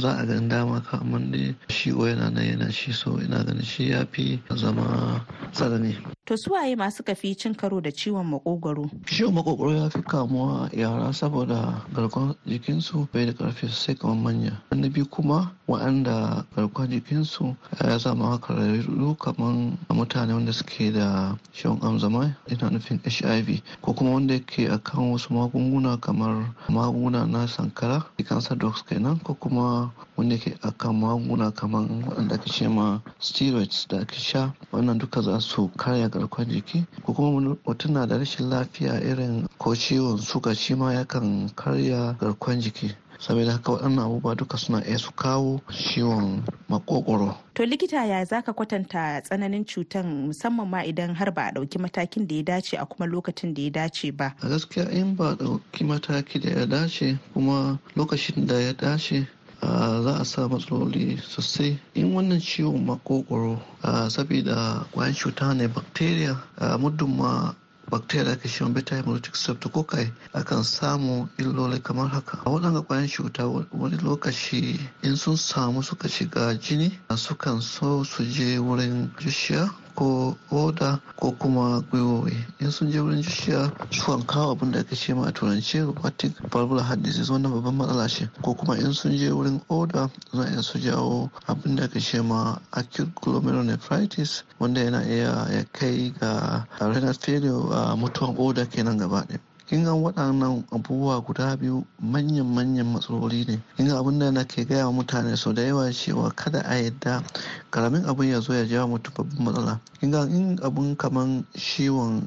za 0.00 0.10
a 0.18 0.26
gan 0.26 0.48
dama 0.48 0.80
ka 0.80 0.98
amma 1.00 1.18
dai 1.18 1.54
shi 1.68 1.90
yana 1.90 2.30
nan 2.30 2.44
yana 2.44 2.72
shi 2.72 2.92
so 2.92 3.18
ina 3.20 3.44
ganin 3.44 3.64
shi 3.64 3.90
ya 3.90 4.04
fi 4.12 4.40
zama 4.56 5.24
tsanani 5.52 5.96
To 6.30 6.36
suwaye 6.36 6.76
masu 6.76 7.02
kafi 7.02 7.34
cin 7.34 7.54
karo 7.54 7.80
da 7.80 7.90
ciwon 7.90 8.26
makogwaro? 8.26 8.86
Ciwon 9.06 9.34
makogwaro 9.34 9.72
ya 9.74 9.90
fi 9.90 9.98
kamuwa 10.02 10.70
yara 10.72 11.12
saboda 11.12 11.82
garkuwar 11.92 12.34
jikinsu 12.46 13.08
bai 13.12 13.26
da 13.26 13.32
ƙarfi 13.32 13.68
sai 13.68 13.94
kamar 13.96 14.16
manya. 14.16 14.62
Na 14.70 14.88
biyu 14.88 15.06
kuma 15.10 15.50
waɗanda 15.68 16.46
garkuwar 16.54 16.88
jikinsu 16.88 17.56
ya 17.82 17.98
zama 17.98 18.38
kararru 18.38 19.16
kamar 19.18 19.74
mutane 19.90 20.32
wanda 20.32 20.52
suke 20.52 20.92
da 20.92 21.36
ciwon 21.52 21.80
amzama 21.82 22.30
ina 22.46 22.70
nufin 22.70 23.00
HIV 23.02 23.60
ko 23.82 23.92
kuma 23.92 24.10
wanda 24.14 24.34
yake 24.34 24.68
akan 24.70 25.10
wasu 25.10 25.34
magunguna 25.34 25.96
kamar 26.00 26.46
magunguna 26.68 27.26
na 27.26 27.46
sankara 27.48 28.04
cancer 28.28 28.54
drugs 28.54 28.82
kenan 28.82 29.18
ko 29.26 29.34
kuma 29.34 29.69
wanda 30.16 30.34
yake 30.34 30.54
akan 30.62 30.94
magunguna 31.00 31.50
kamar 31.54 31.82
waɗanda 32.08 32.34
ake 32.34 32.50
ce 32.50 32.68
ma 32.68 33.00
steroids 33.20 33.86
da 33.88 33.98
ake 34.00 34.16
sha 34.18 34.52
wannan 34.72 34.98
duka 34.98 35.20
za 35.22 35.40
su 35.40 35.68
karya 35.76 36.08
garkuwar 36.08 36.46
jiki 36.48 36.84
ko 37.04 37.12
kuma 37.12 37.56
mutum 37.66 37.92
na 37.92 38.06
da 38.06 38.18
rashin 38.18 38.48
lafiya 38.50 39.00
irin 39.02 39.46
ko 39.58 39.74
ciwon 39.74 40.18
suga 40.18 40.54
shi 40.54 40.74
ma 40.74 40.92
yakan 40.94 41.50
karya 41.56 42.16
garkuwar 42.20 42.58
jiki 42.58 42.94
saboda 43.20 43.52
haka 43.52 43.72
waɗannan 43.72 44.04
abubuwa 44.04 44.34
duka 44.34 44.56
suna 44.58 44.80
iya 44.88 44.98
su 44.98 45.12
kawo 45.12 45.60
ciwon 45.68 46.42
makokoro. 46.68 47.36
To 47.54 47.66
likita 47.66 48.04
ya 48.06 48.24
zaka 48.24 48.52
kwatanta 48.52 49.20
tsananin 49.20 49.64
cutan 49.64 50.06
musamman 50.32 50.68
ma 50.68 50.80
idan 50.84 51.14
har 51.14 51.30
ba 51.30 51.42
a 51.48 51.52
ɗauki 51.52 51.78
matakin 51.78 52.26
da 52.26 52.34
ya 52.36 52.42
dace 52.42 52.76
a 52.80 52.86
kuma 52.86 53.06
lokacin 53.06 53.52
da 53.54 53.60
ya 53.62 53.70
dace 53.70 54.10
ba. 54.16 54.32
A 54.40 54.48
gaskiya 54.48 54.88
in 54.90 55.14
ba 55.16 55.32
a 55.32 55.36
ɗauki 55.36 55.84
mataki 55.84 56.40
da 56.40 56.60
ya 56.60 56.66
dace 56.66 57.18
kuma 57.34 57.78
lokacin 57.96 58.46
da 58.46 58.56
ya 58.56 58.72
dace 58.72 59.28
za 59.62 60.16
a 60.20 60.24
sa 60.24 60.48
matsaloli 60.48 61.18
sosai. 61.22 61.78
In 61.94 62.14
wannan 62.14 62.40
ciwon 62.40 62.84
makokoro 62.84 63.60
saboda 64.08 64.86
kwayan 64.92 65.14
cuta 65.14 65.54
ne 65.54 65.66
bacteria 65.68 66.36
muddin 66.78 67.16
ma 67.16 67.54
bacteria 67.90 68.36
ke 68.36 68.48
shi 68.48 68.64
beta 68.72 68.94
hemolytic 68.96 69.34
streptococci 69.36 70.12
akan 70.34 70.62
samu 70.64 71.28
illoli 71.38 71.82
kamar 71.82 72.08
haka. 72.08 72.38
A 72.46 72.50
waɗanda 72.50 72.80
kwayan 72.86 73.08
cuta 73.08 73.46
wani 73.72 73.96
lokaci 73.98 74.78
in 75.02 75.16
sun 75.16 75.36
samu 75.36 75.82
suka 75.82 76.08
shiga 76.08 76.54
jini 76.54 76.90
sukan 77.16 77.60
so 77.60 78.04
su 78.04 78.24
je 78.24 78.58
wurin 78.58 79.10
jishiya 79.18 79.68
ko 80.00 80.32
oda 80.50 80.96
ko 81.20 81.28
kuma 81.36 81.84
gwiwowi. 81.92 82.32
In 82.64 82.70
sun 82.72 82.88
je 82.90 82.98
wurin 83.00 83.20
jishiya 83.22 83.68
sukan 83.92 84.24
kawo 84.26 84.52
abin 84.56 84.72
da 84.72 84.80
ake 84.80 84.96
ce 84.96 85.12
ma 85.12 85.26
a 85.28 85.32
turance 85.32 85.74
rheumatic 85.76 86.32
valvular 86.50 86.82
heart 86.82 87.02
disease 87.02 87.28
wannan 87.30 87.52
babban 87.52 87.76
matsala 87.76 88.08
ce. 88.08 88.24
Ko 88.42 88.54
kuma 88.54 88.76
in 88.80 88.94
sun 88.94 89.12
je 89.12 89.28
wurin 89.28 89.60
oda 89.68 90.08
za 90.32 90.44
iya 90.48 90.62
su 90.62 90.78
jawo 90.78 91.30
abin 91.46 91.76
da 91.76 91.84
ake 91.84 92.00
ce 92.00 92.22
ma 92.22 92.56
acute 92.72 93.12
glomerulonephritis 93.20 94.42
wanda 94.58 94.80
yana 94.80 95.04
iya 95.04 95.46
ya 95.52 95.64
kai 95.72 96.14
ga 96.18 96.64
renal 96.80 97.12
failure 97.12 97.68
a 97.70 97.94
mutuwan 97.96 98.34
oda 98.38 98.64
kenan 98.64 98.96
gaba 98.96 99.20
ɗaya. 99.28 99.38
Kin 99.70 99.84
ga 99.84 99.94
waɗannan 99.94 100.64
abubuwa 100.74 101.22
guda 101.22 101.54
biyu 101.56 101.86
manyan 102.02 102.42
manyan 102.50 102.90
matsaloli 102.90 103.46
ne. 103.46 103.62
Kin 103.76 103.86
ga 103.86 103.98
abin 104.02 104.18
da 104.18 104.30
na 104.32 104.42
ke 104.42 104.64
gaya 104.66 104.86
wa 104.90 104.92
mutane 104.98 105.36
sau 105.38 105.52
da 105.52 105.62
yawa 105.62 105.92
cewa 105.94 106.34
kada 106.34 106.58
a 106.66 106.74
yadda 106.74 107.22
ƙaramin 107.70 108.02
abin 108.04 108.30
ya 108.34 108.40
zo 108.40 108.52
ya 108.52 108.66
jawo 108.66 108.98
mutum 108.98 109.14
babban 109.14 109.38
matsala. 109.46 109.80
Kin 110.00 110.10
ga 110.10 110.22
in 110.26 110.58
abun 110.58 110.96
kaman 110.96 111.46
ciwon 111.54 112.26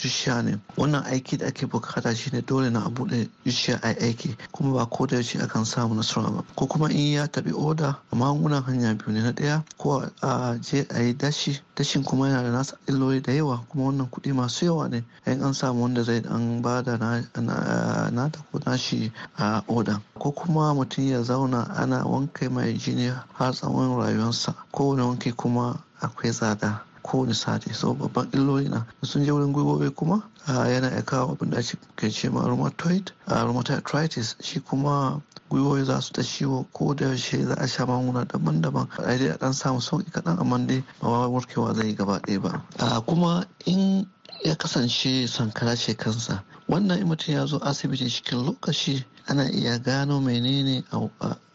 zuciya 0.00 0.42
ne 0.44 0.56
wannan 0.78 1.04
aiki 1.04 1.36
da 1.36 1.46
ake 1.52 1.66
buƙata 1.68 2.16
shine 2.16 2.40
dole 2.40 2.70
na 2.70 2.86
a 2.86 2.88
buɗe 2.88 3.28
zuciya 3.44 3.76
a 3.82 3.92
aiki 4.00 4.34
kuma 4.50 4.72
ba 4.72 4.86
ko 4.86 5.04
da 5.04 5.16
yaushe 5.16 5.44
akan 5.44 5.66
samu 5.66 5.94
nasara 5.94 6.30
ba. 6.32 6.42
Ko 6.56 6.66
kuma 6.66 6.88
in 6.88 7.12
ya 7.20 7.26
taɓi 7.26 7.52
oda 7.52 7.98
magungunan 8.16 8.64
hanya 8.64 8.94
biyu 8.96 9.12
ne. 9.12 9.20
Na 9.20 9.32
ɗaya 9.32 9.62
ko 9.76 10.08
a 10.22 10.56
je 10.58 10.86
a 10.88 11.02
yi 11.04 11.12
dashi 11.12 11.60
dashin 11.76 12.02
kuma 12.02 12.28
yana 12.28 12.42
da 12.48 12.50
nasa 12.56 12.76
illoli 12.88 13.20
da 13.20 13.32
yawa 13.32 13.60
kuma 13.68 13.92
wannan 13.92 14.08
kuɗi 14.08 14.32
masu 14.32 14.64
yawa 14.72 14.88
ne. 14.88 15.04
In 15.26 15.42
an 15.42 15.52
samu 15.52 15.82
wanda 15.82 16.02
zai 16.02 16.22
ba 16.62 16.82
da 16.82 16.96
na 16.96 18.28
ta 18.30 18.40
ko 18.52 18.58
nashi 18.66 19.12
a 19.38 19.62
oda 19.68 20.00
ko 20.18 20.30
kuma 20.32 20.74
mutum 20.74 21.04
ya 21.08 21.22
zauna 21.22 21.64
ana 21.76 22.04
wanke 22.04 22.48
mai 22.50 22.72
jini 22.74 23.12
har 23.34 23.52
tsawon 23.52 23.98
rayuwarsa. 23.98 24.54
Kowane 24.72 25.02
wanke 25.02 25.32
kuma 25.36 25.82
akwai 26.00 26.32
tsada 26.32 26.82
kowane 27.02 27.34
sati. 27.34 27.72
So 27.74 27.94
babban 27.94 28.30
illoli 28.32 28.68
na 28.70 28.86
sun 29.02 29.24
je 29.24 29.32
wurin 29.32 29.52
gwiwowi 29.52 29.90
kuma 29.94 30.22
yana 30.48 30.90
iya 30.90 31.02
kawo 31.02 31.32
abin 31.32 31.50
da 31.50 31.60
ke 31.96 32.10
ce 32.10 32.28
ma 32.30 32.42
rheumatoid 32.46 33.10
arthritis. 33.26 34.36
Shi 34.40 34.60
kuma 34.60 35.20
gwiwoyi 35.50 35.84
za 35.84 36.00
su 36.00 36.12
ta 36.12 36.22
ciwo 36.22 36.64
ko 36.72 36.94
da 36.94 37.06
yaushe 37.06 37.44
za 37.44 37.54
a 37.58 37.66
sha 37.68 37.86
magunguna 37.86 38.24
daban-daban 38.24 38.88
a 38.98 39.18
dai 39.18 39.28
a 39.28 39.36
dan 39.38 39.52
samu 39.52 39.80
sauƙi 39.80 40.10
kaɗan 40.10 40.38
amma 40.40 40.58
dai 40.66 40.82
ba 41.00 41.28
warkewa 41.28 41.74
zai 41.74 41.94
gaba 41.94 42.18
ɗaya 42.20 42.40
ba. 42.40 43.02
Kuma 43.06 43.44
in 43.66 44.06
ya 44.44 44.54
kasance 44.56 45.26
sankara 45.28 45.76
ce 45.76 45.94
kansa. 45.94 46.42
Wannan 46.68 47.04
mutum 47.04 47.34
ya 47.34 47.46
zo 47.46 47.58
asibiti 47.58 48.10
cikin 48.10 48.44
lokaci 48.46 49.04
ana 49.26 49.48
iya 49.50 49.78
gano 49.78 50.20
menene 50.20 50.84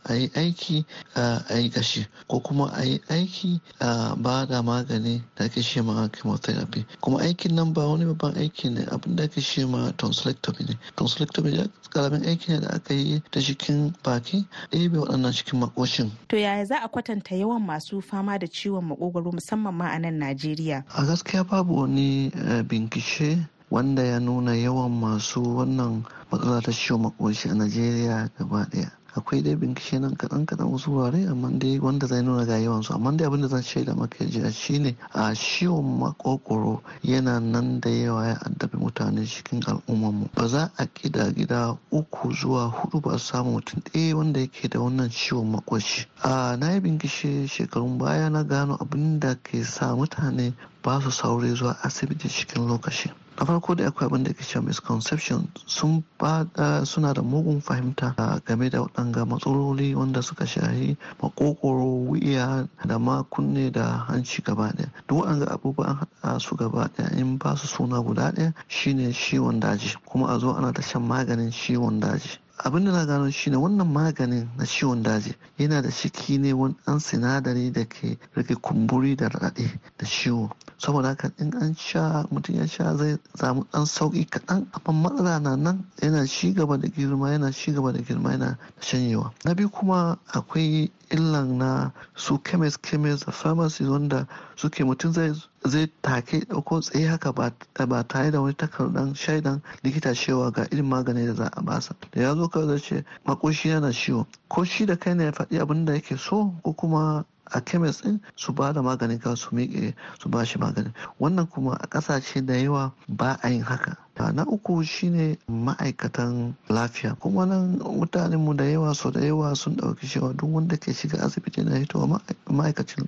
a 0.10 0.16
yi 0.16 0.30
aiki 0.36 0.86
a 1.16 1.56
yi 1.60 1.70
gashi 1.70 2.06
ko 2.28 2.40
kuma 2.40 2.72
a 2.76 2.84
yi 2.86 3.00
aiki 3.10 3.60
a 3.80 4.16
ba 4.16 4.46
da 4.46 4.62
magani 4.62 5.22
da 5.36 5.46
ake 5.46 5.62
shi 5.62 5.82
ma 5.82 6.08
chemotherapy 6.10 6.86
kuma 7.02 7.20
aikin 7.20 7.56
nan 7.56 7.74
ba 7.74 7.88
wani 7.88 8.06
babban 8.06 8.34
aiki 8.36 8.70
ne 8.72 8.86
abin 8.92 9.16
da 9.16 9.24
ake 9.24 9.42
shi 9.42 9.66
ma 9.66 9.92
tonsillectomy 9.98 10.68
ne 10.70 10.76
tonsillectomy 10.96 11.52
da 11.58 11.68
ƙaramin 11.90 12.26
aiki 12.28 12.50
ne 12.52 12.60
da 12.60 12.68
aka 12.76 12.94
yi 12.94 13.22
ta 13.32 13.40
cikin 13.42 13.94
baki 14.04 14.46
ɗebe 14.72 14.98
waɗannan 15.00 15.34
cikin 15.34 15.60
makoshin. 15.60 16.12
To 16.28 16.38
yaya 16.38 16.66
za 16.66 16.78
a 16.84 16.88
kwatanta 16.88 17.36
yawan 17.36 17.62
masu 17.66 18.02
fama 18.02 18.38
da 18.40 18.48
ciwon 18.48 18.86
makogwaro 18.86 19.32
musamman 19.32 19.74
ma 19.74 19.86
a 19.92 20.00
nan 20.00 20.20
Najeriya? 20.20 20.84
A 20.96 21.04
gaskiya 21.06 21.44
babu 21.48 21.76
wani 21.76 22.30
bincike 22.68 23.48
wanda 23.70 24.04
ya 24.04 24.20
nuna 24.20 24.56
yawan 24.56 24.92
masu 24.92 25.42
wannan 25.42 26.06
matsala 26.32 26.62
ta 26.62 26.72
ciwon 26.72 27.02
makoshi 27.02 27.50
a 27.50 27.54
Najeriya 27.54 28.30
gaba 28.38 28.66
ɗaya. 28.72 28.92
Akwai 29.16 29.42
dai 29.42 29.56
bincike 29.56 30.00
nan 30.00 30.16
kaɗan 30.16 30.46
kaɗan 30.46 30.68
wasu 30.72 30.92
wurare 30.92 31.28
amma 31.30 31.50
dai 31.52 31.80
wanda 31.80 32.08
zai 32.08 32.22
nuna 32.22 32.46
ga 32.46 32.58
yawan 32.58 32.84
su 32.84 32.94
amma 32.94 33.12
dai 33.12 33.28
abin 33.28 33.42
da 33.42 33.48
zan 33.48 33.62
shaida 33.64 33.96
maka 33.96 34.26
jiya 34.26 34.52
shine 34.52 34.96
a 35.14 35.34
ciwon 35.34 36.00
makokoro 36.00 36.82
yana 37.04 37.40
nan 37.40 37.80
da 37.80 37.90
yawa 37.90 38.26
ya 38.28 38.38
addabi 38.46 38.78
mutane 38.78 39.26
cikin 39.26 39.62
al'ummarmu. 39.66 40.30
Ba 40.36 40.48
za 40.48 40.72
a 40.78 40.86
kida 40.86 41.32
gida 41.32 41.78
uku 41.92 42.34
zuwa 42.34 42.68
huɗu 42.72 43.02
ba 43.02 43.18
samu 43.20 43.52
mutum 43.52 43.82
ɗaya 43.94 44.16
wanda 44.16 44.40
yake 44.40 44.68
da 44.70 44.80
wannan 44.80 45.10
ciwon 45.10 45.52
makoshi 45.52 46.06
a 46.24 46.56
na 46.58 46.72
yi 46.74 46.80
bincike 46.80 47.48
shekarun 47.48 47.98
baya 47.98 48.30
na 48.30 48.44
gano 48.44 48.76
abin 48.80 49.20
da 49.20 49.36
ke 49.36 49.64
sa 49.64 49.96
mutane 49.96 50.54
ba 50.84 51.00
su 51.02 51.12
saurayi 51.12 51.56
zuwa 51.56 51.78
asibiti 51.84 52.30
cikin 52.30 52.68
lokaci. 52.68 53.12
Na 53.38 53.46
farko 53.46 53.76
da 53.76 53.88
akwai 53.88 54.08
abin 54.10 54.24
da 54.24 54.34
ke 54.34 54.42
cewa 54.44 54.66
misconception 54.66 55.48
sun 55.66 56.04
ba 56.18 56.44
da 56.56 56.84
suna 56.86 57.14
da 57.14 57.22
mugun 57.22 57.62
fahimta 57.62 58.16
game 58.46 58.70
da 58.70 58.82
waɗanga 58.82 59.26
matsaloli 59.26 59.94
wanda 59.96 60.22
suka 60.22 60.46
shahi 60.46 60.98
makokoro 61.22 61.86
wuya 62.10 62.68
da 62.86 62.98
ma 62.98 63.24
kunne 63.30 63.72
da 63.72 64.06
hanci 64.10 64.42
gaba 64.42 64.74
ɗaya. 64.74 64.90
Duk 65.08 65.22
waɗanga 65.22 65.46
abubuwan 65.54 65.98
haɗa 66.24 66.40
su 66.42 66.56
gaba 66.56 66.90
ɗaya 66.98 67.18
in 67.20 67.38
ba 67.38 67.56
su 67.56 67.68
suna 67.68 68.02
guda 68.02 68.32
ɗaya 68.32 68.54
shine 68.68 69.14
ciwon 69.14 69.60
daji. 69.60 69.94
Kuma 70.06 70.34
a 70.34 70.40
zo 70.40 70.54
ana 70.54 70.74
ta 70.74 70.82
shan 70.82 71.04
maganin 71.08 71.52
ciwon 71.52 72.00
daji. 72.00 72.40
Abin 72.64 72.86
da 72.86 72.92
na 72.92 73.06
gano 73.06 73.30
shine 73.30 73.56
wannan 73.58 73.88
maganin 73.88 74.50
na 74.58 74.66
ciwon 74.66 75.04
daji 75.04 75.36
yana 75.58 75.82
da 75.82 75.90
ciki 75.92 76.38
ne 76.40 76.54
wani 76.54 76.76
ɗan 76.86 77.00
sinadari 77.00 77.72
da 77.72 77.86
ke 77.86 78.18
rage 78.34 78.56
kumburi 78.56 79.16
da 79.16 79.28
raɗaɗi 79.30 79.80
da 79.98 80.06
ciwo. 80.06 80.50
Saboda 80.78 81.10
haka 81.10 81.32
in 81.40 81.54
an 81.56 81.76
sha 81.76 82.24
mutum 82.32 82.56
ya 82.56 82.66
sha 82.68 82.96
zai 82.98 83.18
samu 83.36 83.64
ɗan 83.72 83.86
sauƙi 83.86 84.26
kaɗan. 84.30 84.68
Amma 84.86 85.10
matsala 85.10 85.40
na 85.42 85.56
nan 85.56 85.86
yana 86.02 86.26
ci 86.28 86.54
gaba 86.54 86.78
da 86.78 86.88
girma 86.88 87.32
yana 87.32 87.52
ci 87.52 87.72
gaba 87.74 87.92
da 87.92 88.00
girma 88.02 88.32
yana 88.32 88.58
shanyewa. 88.80 89.32
Na 89.46 89.54
biyu 89.54 89.70
kuma 89.70 90.18
akwai 90.34 90.90
illan 91.10 91.58
na 91.58 91.92
su 92.16 92.38
chemist 92.44 92.82
chemist 92.82 93.26
da 93.26 93.32
pharmacies 93.32 93.88
wanda 93.90 94.28
suke 94.56 94.84
mutum 94.84 95.12
zai 95.14 95.34
zai 95.68 95.88
take 96.02 96.40
ɗauko 96.46 96.82
tsaye 96.82 97.08
haka 97.08 97.32
ba 97.34 98.04
tare 98.08 98.32
da 98.32 98.42
wani 98.42 98.54
takardar 98.56 99.16
shaidan 99.16 99.62
likita 99.84 100.14
cewa 100.14 100.52
ga 100.52 100.64
irin 100.72 100.86
magani 100.86 101.26
da 101.26 101.34
za 101.34 101.50
a 101.54 101.62
basa 101.62 101.96
da 102.12 102.22
ya 102.22 102.36
zo 102.36 102.48
kawai 102.48 102.68
zai 102.68 102.80
ce 102.80 103.06
makoshi 103.26 103.70
yana 103.70 103.92
ciwo. 103.92 104.26
Ko 104.50 104.64
shi 104.64 104.86
da 104.86 104.96
kai 104.96 105.14
ne 105.14 105.24
ya 105.26 105.32
faɗi 105.32 105.60
abin 105.62 105.86
da 105.86 105.94
yake 105.94 106.18
so 106.18 106.54
ko 106.64 106.74
kuma 106.74 107.26
a 107.52 107.62
kemis 107.62 108.02
din 108.02 108.20
su 108.36 108.52
ba 108.54 108.74
da 108.74 108.82
magani 108.82 109.20
ka 109.20 109.36
su 109.36 109.50
miƙe 109.56 109.94
su 110.20 110.30
ba 110.30 110.46
shi 110.46 110.58
magani. 110.60 110.94
Wannan 111.20 111.48
kuma 111.50 111.74
a 111.80 111.88
ƙasashe 111.88 112.46
da 112.46 112.54
yawa 112.54 112.92
ba 113.08 113.40
a 113.44 113.50
yin 113.50 113.62
haka. 113.64 113.98
Na 114.34 114.44
uku 114.46 114.84
shine 114.84 115.38
ma'aikatan 115.50 116.54
lafiya. 116.70 117.16
Kuma 117.20 117.46
nan 117.46 117.80
mutanen 117.80 118.40
mu 118.40 118.54
da 118.54 118.64
yawa 118.66 118.94
so 118.96 119.12
da 119.12 119.20
yawa 119.22 119.56
sun 119.56 119.76
ɗauki 119.76 120.08
cewa 120.08 120.34
duk 120.34 120.50
wanda 120.54 120.78
ke 120.78 120.94
shiga 120.94 121.18
asibiti 121.24 121.64
na 121.64 121.78
hitowa 121.78 122.22
ma'aikacin 122.50 123.08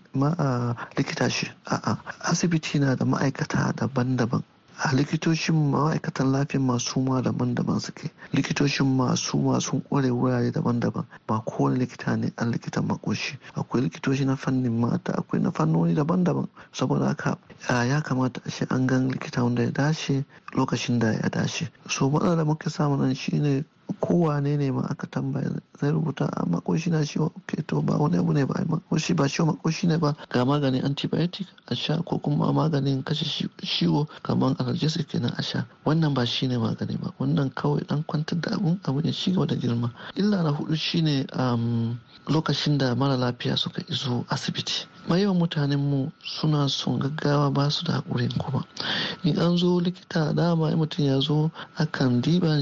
likita 0.97 1.29
shi. 1.29 1.47
A'a 1.65 1.97
asibiti 2.29 2.79
na 2.79 2.95
da 2.95 3.05
ma'aikata 3.05 3.73
daban-daban. 3.75 4.43
A 4.81 4.95
likitocin 4.95 5.55
ma'aikatan 5.71 6.31
lafiyan 6.31 6.63
masu 6.63 7.01
ma 7.03 7.21
daban-daban 7.21 7.79
suke. 7.81 8.09
Likitocin 8.33 8.87
masu 8.87 9.37
masu 9.37 9.81
kware 9.83 10.07
wurare 10.09 10.51
daban-daban. 10.51 11.05
Ba 11.27 11.41
kowane 11.45 11.77
likita 11.79 12.15
ne 12.17 12.31
an 12.37 12.51
likitan 12.53 12.87
makoshi. 12.87 13.35
Akwai 13.55 13.81
likitoci 13.83 14.25
na 14.25 14.35
fannin 14.35 14.79
mata 14.79 15.11
akwai 15.13 15.41
na 15.41 15.51
fannoni 15.51 15.95
daban-daban. 15.95 16.47
Saboda 16.71 17.07
haka 17.07 17.37
ya 17.69 18.01
kamata 18.01 18.39
a 18.45 18.73
an 18.73 18.87
gan 18.87 19.09
likita 19.11 19.43
wanda 19.43 19.63
ya 19.63 19.71
dace 19.71 20.23
lokacin 20.55 20.99
da 20.99 21.11
ya 21.11 21.27
dace. 21.29 21.67
So 21.89 22.09
matsala 22.09 22.37
da 22.37 22.43
muke 22.45 22.69
samu 22.69 22.97
nan 22.97 23.13
shine 23.15 23.65
kowane 23.99 24.57
ne 24.57 24.71
ma 24.71 24.81
aka 24.89 25.07
tambaya 25.07 25.49
zai 25.79 25.91
rubuta 25.91 26.25
a 26.25 26.45
makoshi 26.45 26.89
na 26.89 27.03
ciwo 27.05 27.31
ke 27.47 27.63
to 27.67 27.81
ba 27.81 27.97
wani 27.97 28.17
abu 28.17 28.33
ne 28.33 28.45
ba 28.45 28.55
makoshi 28.67 29.13
ba 29.15 29.27
ciwo 29.27 29.45
makoshi 29.53 29.87
ne 29.87 29.97
ba. 29.97 30.15
Ga 30.29 30.45
maganin 30.45 30.83
antibiotic 30.85 31.47
a 31.67 31.75
sha 31.75 31.97
ko 32.03 32.19
kuma 32.19 32.53
maganin 32.53 33.03
kashe 33.03 33.25
ciwo 33.63 34.07
kamar 34.23 34.55
analgesic 34.59 35.07
kenan 35.09 35.33
a 35.37 35.41
sha. 35.41 35.65
Wannan 35.85 36.13
ba 36.13 36.25
shine 36.25 36.57
magani 36.57 36.97
ba. 37.01 37.11
Wannan 37.19 37.49
kawai 37.53 37.85
dan 37.87 38.03
kwantar 38.03 38.39
da 38.41 38.55
abun 38.55 38.79
abu 38.85 39.01
ne 39.01 39.11
shi 39.11 39.31
da 39.33 39.55
girma. 39.55 39.91
Illa 40.15 40.43
na 40.43 40.51
huɗu 40.51 40.75
shine 40.75 41.25
lokacin 42.27 42.77
da 42.77 42.95
mara 42.95 43.17
lafiya 43.17 43.57
suka 43.57 43.81
iso 43.89 44.25
asibiti. 44.29 44.85
Yawan 45.17 45.37
mutanen 45.39 45.79
mu 45.79 46.11
suna 46.23 46.69
son 46.69 46.99
gaggawa 46.99 47.49
ba 47.53 47.69
su 47.71 47.83
da 47.83 47.93
haƙurin 48.01 48.37
kuma. 48.37 48.63
In 49.23 49.39
an 49.39 49.57
zo 49.57 49.79
likita 49.79 50.35
dama 50.35 50.69
mutum 50.75 51.05
ya 51.05 51.19
zo 51.19 51.51
akan 51.77 52.21
diba 52.21 52.61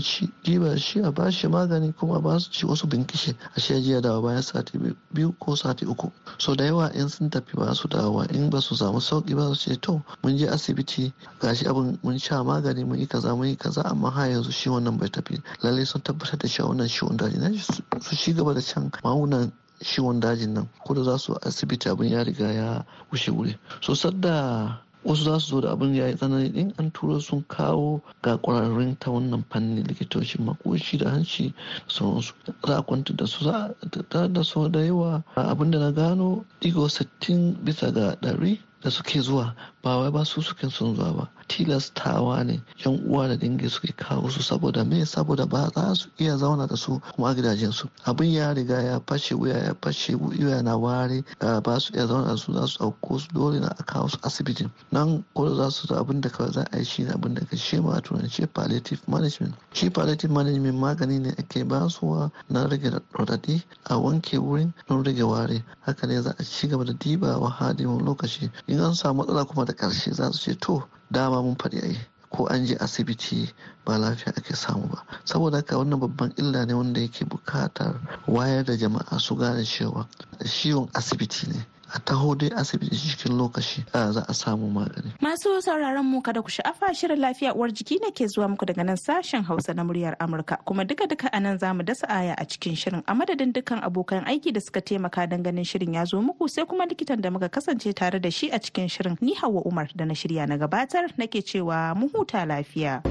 shi 0.80 1.00
a 1.02 1.12
bashi 1.12 1.48
magani 1.48 1.94
kuma 1.98 2.22
ba 2.22 2.40
su 2.40 2.50
ci 2.52 2.66
wasu 2.66 2.88
binkishe. 2.88 3.36
A 3.56 3.60
shi 3.60 3.74
jiya 3.82 4.02
dawa 4.02 4.22
bayan 4.22 4.42
sati 4.42 4.78
biyu 5.14 5.36
ko 5.40 5.56
sati 5.56 5.86
uku. 5.86 6.12
So 6.38 6.56
da 6.56 6.64
yawa 6.66 6.92
in 6.96 7.10
sun 7.10 7.30
tafi 7.30 7.56
ba 7.56 7.76
su 7.76 7.88
dawa 7.88 8.32
in 8.32 8.50
ba 8.50 8.62
su 8.62 8.76
samu 8.76 9.00
sauƙi 9.00 9.36
ba 9.36 9.54
su 9.56 9.72
ce 9.72 9.76
to 9.82 10.02
mun 10.24 10.38
je 10.38 10.48
asibiti 10.48 11.12
gashi 11.40 11.66
abin 11.68 12.00
mun 12.04 12.18
sha 12.18 12.44
magani 12.44 12.86
mun 12.86 13.00
yi 13.00 13.08
kaza 13.08 13.36
mun 13.36 13.48
yi 13.48 13.56
kaza 13.56 13.82
amma 13.84 14.10
ha 14.12 14.22
yanzu 14.28 14.52
shi 14.52 14.70
wannan 14.70 14.98
bai 14.98 15.10
tafi. 15.10 15.42
Lallai 15.64 15.86
sun 15.86 16.02
tabbatar 16.02 16.38
da 16.40 16.48
shi 16.48 16.62
wannan 16.62 16.88
daji 17.18 17.38
na 17.40 17.52
su 18.00 18.16
shi 18.16 18.34
gaba 18.34 18.54
da 18.54 18.62
can 18.62 18.90
magunan 19.04 19.52
ciwon 19.84 20.20
dajin 20.20 20.54
nan 20.54 20.68
ko 20.86 20.94
da 20.94 21.04
za 21.04 21.18
su 21.18 21.34
asibiti 21.42 21.90
abin 21.90 22.12
ya 22.12 22.24
riga 22.24 22.52
ya 22.52 22.86
wuce 23.12 23.32
wuri. 23.32 23.56
So 23.82 23.94
sadda 23.96 24.78
wasu 25.06 25.24
za 25.24 25.40
su 25.40 25.48
zo 25.56 25.62
da 25.62 25.72
abin 25.72 25.96
ya 25.96 26.08
yi 26.08 26.16
tsanani 26.16 26.50
din 26.50 26.74
an 26.78 26.92
turo 26.92 27.20
sun 27.20 27.44
kawo 27.48 28.02
ga 28.24 28.38
kwararrun 28.38 28.98
ta 29.00 29.12
wannan 29.12 29.44
fannin 29.50 29.84
likitocin 29.88 30.46
makoshi 30.46 30.98
da 30.98 31.10
hanci 31.10 31.54
sauransu. 31.88 32.34
Za 32.68 32.78
a 32.78 32.82
kwanta 32.82 33.13
da 33.16 33.26
su 33.26 33.44
za 33.46 33.74
a 33.82 33.86
da 34.10 34.28
da 34.68 34.80
yawa. 34.80 35.24
Abin 35.36 35.72
da 35.72 35.80
na 35.80 35.92
gano 35.92 36.46
ɗigo 36.62 36.88
60 36.90 37.56
bisa 37.63 37.92
ga 37.92 38.16
ɗari 38.22 38.60
da 38.82 38.90
suke 38.92 39.20
zuwa 39.22 39.54
ba 39.84 39.98
wai 39.98 40.12
ba 40.12 40.26
su 40.26 40.42
suke 40.42 40.70
son 40.70 40.96
zuwa 40.96 41.13
ba. 41.13 41.30
Tilastawa 41.48 42.44
ne 42.46 42.62
yan 42.84 43.00
uwa 43.08 43.28
da 43.28 43.36
dangi 43.38 43.70
suke 43.70 43.94
kawo 43.96 44.30
su 44.30 44.42
saboda 44.42 44.84
me? 44.86 45.06
Saboda 45.06 45.46
ba 45.48 45.70
za 45.74 45.96
su 45.96 46.10
iya 46.20 46.38
zauna 46.38 46.68
da 46.68 46.76
su 46.76 47.00
kuma 47.16 47.30
a 47.30 47.34
gidajen 47.36 47.72
su. 47.72 47.88
Abin 48.06 48.32
ya 48.34 48.54
riga 48.54 48.82
ya 48.82 49.00
fashe 49.08 49.34
wuya 49.36 49.58
ya 49.58 49.74
fashe 49.82 50.16
wuya 50.16 50.62
na 50.63 50.76
ware 50.78 51.24
ba 51.40 51.80
su 51.80 51.94
iya 51.94 52.06
zauna 52.08 52.28
da 52.28 52.38
su 52.38 52.54
za 52.54 52.68
su 52.68 52.84
auko 52.84 53.20
su 53.20 53.28
dole 53.34 53.60
na 53.60 53.68
a 53.80 53.84
kawo 53.84 54.08
su 54.10 54.18
asibiti. 54.24 54.68
Nan 54.92 55.24
ko 55.34 55.56
za 55.56 55.72
su 55.72 55.88
abin 55.96 56.22
da 56.22 56.30
kawai 56.30 56.52
za 56.52 56.68
a 56.72 56.78
yi 56.78 56.84
shi 56.86 57.04
ne 57.04 57.12
abin 57.12 57.34
da 57.34 57.42
ka 57.46 57.56
shema 57.56 57.94
a 57.96 58.02
turanci 58.02 58.46
palliative 58.54 59.02
management. 59.08 59.56
Shi 59.74 59.90
palliative 59.90 60.32
management 60.34 60.76
magani 60.78 61.20
ne 61.20 61.30
ake 61.40 61.63
basuwa 61.63 62.30
na 62.50 62.68
rage 62.68 62.92
radadi 63.13 63.63
a 63.86 63.96
wanke 63.96 64.38
wurin 64.38 64.74
don 64.88 65.04
rage 65.04 65.24
ware 65.24 65.63
haka 65.82 66.08
ne 66.08 66.22
za 66.22 66.36
a 66.38 66.44
ci 66.44 66.68
gaba 66.68 66.84
da 66.84 66.94
dibawa 66.94 67.50
hadimin 67.50 68.04
lokaci 68.06 68.52
in 68.67 68.80
an 68.80 68.93
samu 68.95 69.23
matsala 69.23 69.45
kuma 69.47 69.65
da 69.65 69.73
ƙarshe 69.73 70.12
za 70.13 70.32
su 70.32 70.39
ce 70.51 70.56
to 70.60 70.84
dama 71.12 71.41
mun 71.41 71.56
faɗi 71.56 71.84
ai 71.84 71.97
ko 72.30 72.45
an 72.47 72.65
je 72.65 72.75
asibiti 72.75 73.53
ba 73.86 73.97
lafiya 73.97 74.34
ake 74.38 74.56
samu 74.56 74.88
ba. 74.88 75.03
Saboda 75.25 75.58
haka 75.58 75.77
wannan 75.77 75.99
babban 75.99 76.34
illa 76.38 76.65
ne 76.65 76.73
wanda 76.73 76.99
yake 77.01 77.25
buƙatar 77.25 77.95
wayar 78.27 78.65
da 78.65 78.75
jama'a 78.75 79.19
su 79.19 79.36
gane 79.36 79.63
cewa 79.63 80.08
ciwon 80.45 80.89
asibiti 80.93 81.47
ne. 81.47 81.65
A 81.93 82.00
taho 82.00 82.36
dai 82.36 82.50
asibiti 82.56 82.95
cikin 82.97 83.38
lokaci 83.38 83.84
za 83.93 84.26
a 84.28 84.34
samu 84.34 84.69
magani. 84.71 85.12
Masu 85.21 85.62
sauraron 85.62 86.06
mu 86.06 86.21
kada 86.21 86.41
ku 86.41 86.50
sha'afa 86.50 86.93
shirin 86.93 87.19
lafiya 87.19 87.54
uwar 87.56 87.71
jiki 87.71 88.00
ne 88.04 88.12
ke 88.12 88.28
zuwa 88.28 88.47
muku 88.52 88.65
daga 88.65 88.84
nan 88.84 88.97
sashen 88.97 89.43
Hausa 89.43 89.73
na 89.73 89.84
muryar 89.84 90.15
Amurka 90.19 90.58
kuma 90.65 90.84
duka 90.86 91.08
duka 91.08 91.30
a 91.32 91.39
nan 91.39 91.58
za 91.58 91.73
mu 91.73 91.84
dasa 91.84 92.08
aya 92.10 92.36
a 92.38 92.45
cikin 92.45 92.76
shirin 92.76 93.04
a 93.08 93.13
madadin 93.15 93.54
dukkan 93.54 93.80
abokan 93.84 94.26
aiki 94.28 94.52
da 94.54 94.60
suka 94.60 94.82
taimaka 94.82 95.28
don 95.30 95.43
ganin 95.43 95.63
shirin 95.63 95.93
ya 95.95 96.04
zo 96.06 96.21
muku 96.21 96.50
sai 96.50 96.65
kuma 96.65 96.86
likitan 96.86 97.21
da 97.21 97.30
muka 97.32 97.50
kasance 97.50 97.93
tare 97.95 98.19
da 98.19 98.30
shi 98.30 98.50
a 98.52 98.60
cikin 98.60 98.89
shirin 98.91 99.17
ni 99.21 99.36
Hauwa 99.36 99.62
Umar 99.65 99.88
da 99.95 100.06
na 100.06 100.13
shirya 100.13 100.47
na 100.47 100.58
gabatar 100.58 101.08
nake 101.17 101.41
cewa 101.41 101.95
mu 101.95 102.10
huta 102.10 102.43
lafiya. 102.45 103.04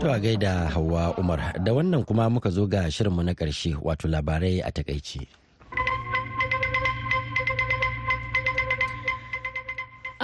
To 0.00 0.06
a 0.12 0.18
gaida 0.20 0.70
Hauwa 0.72 1.18
Umar 1.18 1.52
da 1.62 1.72
wannan 1.72 2.06
kuma 2.06 2.30
muka 2.30 2.50
zo 2.50 2.66
ga 2.66 2.88
shirinmu 2.90 3.22
na 3.22 3.32
ƙarshe 3.34 3.76
wato 3.82 4.08
labarai 4.08 4.62
a 4.64 4.70
takaici. 4.72 5.41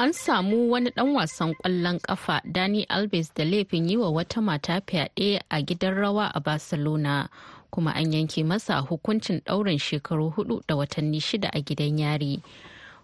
An 0.03 0.13
samu 0.13 0.71
wani 0.71 0.91
ɗan 0.91 1.15
wasan 1.15 1.55
ƙwallon 1.55 1.99
ƙafa 2.01 2.41
Dani 2.45 2.87
Alves 2.89 3.35
da 3.35 3.45
laifin 3.45 3.89
yi 3.91 3.97
wa 3.97 4.11
wata 4.11 4.41
mata 4.41 4.81
fyaɗe 4.81 5.41
a 5.51 5.61
gidan 5.63 5.95
rawa 5.95 6.31
a 6.35 6.41
Barcelona, 6.41 7.29
kuma 7.73 7.91
an 7.91 8.13
yanke 8.13 8.45
masa 8.45 8.81
hukuncin 8.87 9.41
ɗaurin 9.43 9.79
shekaru 9.79 10.31
huɗu 10.35 10.63
da 10.69 10.77
watanni 10.77 11.21
shida 11.21 11.51
a 11.53 11.61
gidan 11.63 11.99
yari. 11.99 12.41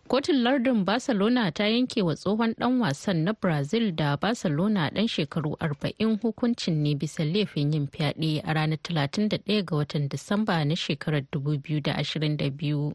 Kotun 0.09 0.43
lardin 0.45 0.85
Barcelona 0.85 1.51
ta 1.51 1.65
yanke 1.65 2.01
wa 2.05 2.15
tsohon 2.15 2.55
ɗan 2.55 2.79
wasan 2.79 3.25
na 3.25 3.33
Brazil 3.33 3.91
da 3.91 4.17
Barcelona 4.17 4.89
ɗan 4.95 5.09
shekaru 5.09 5.57
40 5.59 6.19
hukuncin 6.23 6.77
ne 6.83 6.95
bisa 6.95 7.25
laifin 7.25 7.73
yin 7.75 7.89
fyaɗe 7.89 8.41
a 8.45 8.55
ranar 8.55 8.79
31 8.79 9.63
ga 9.67 9.77
watan 9.77 10.09
Disamba 10.09 10.65
na 10.65 10.75
shekarar 10.77 11.23
2022. 11.33 12.95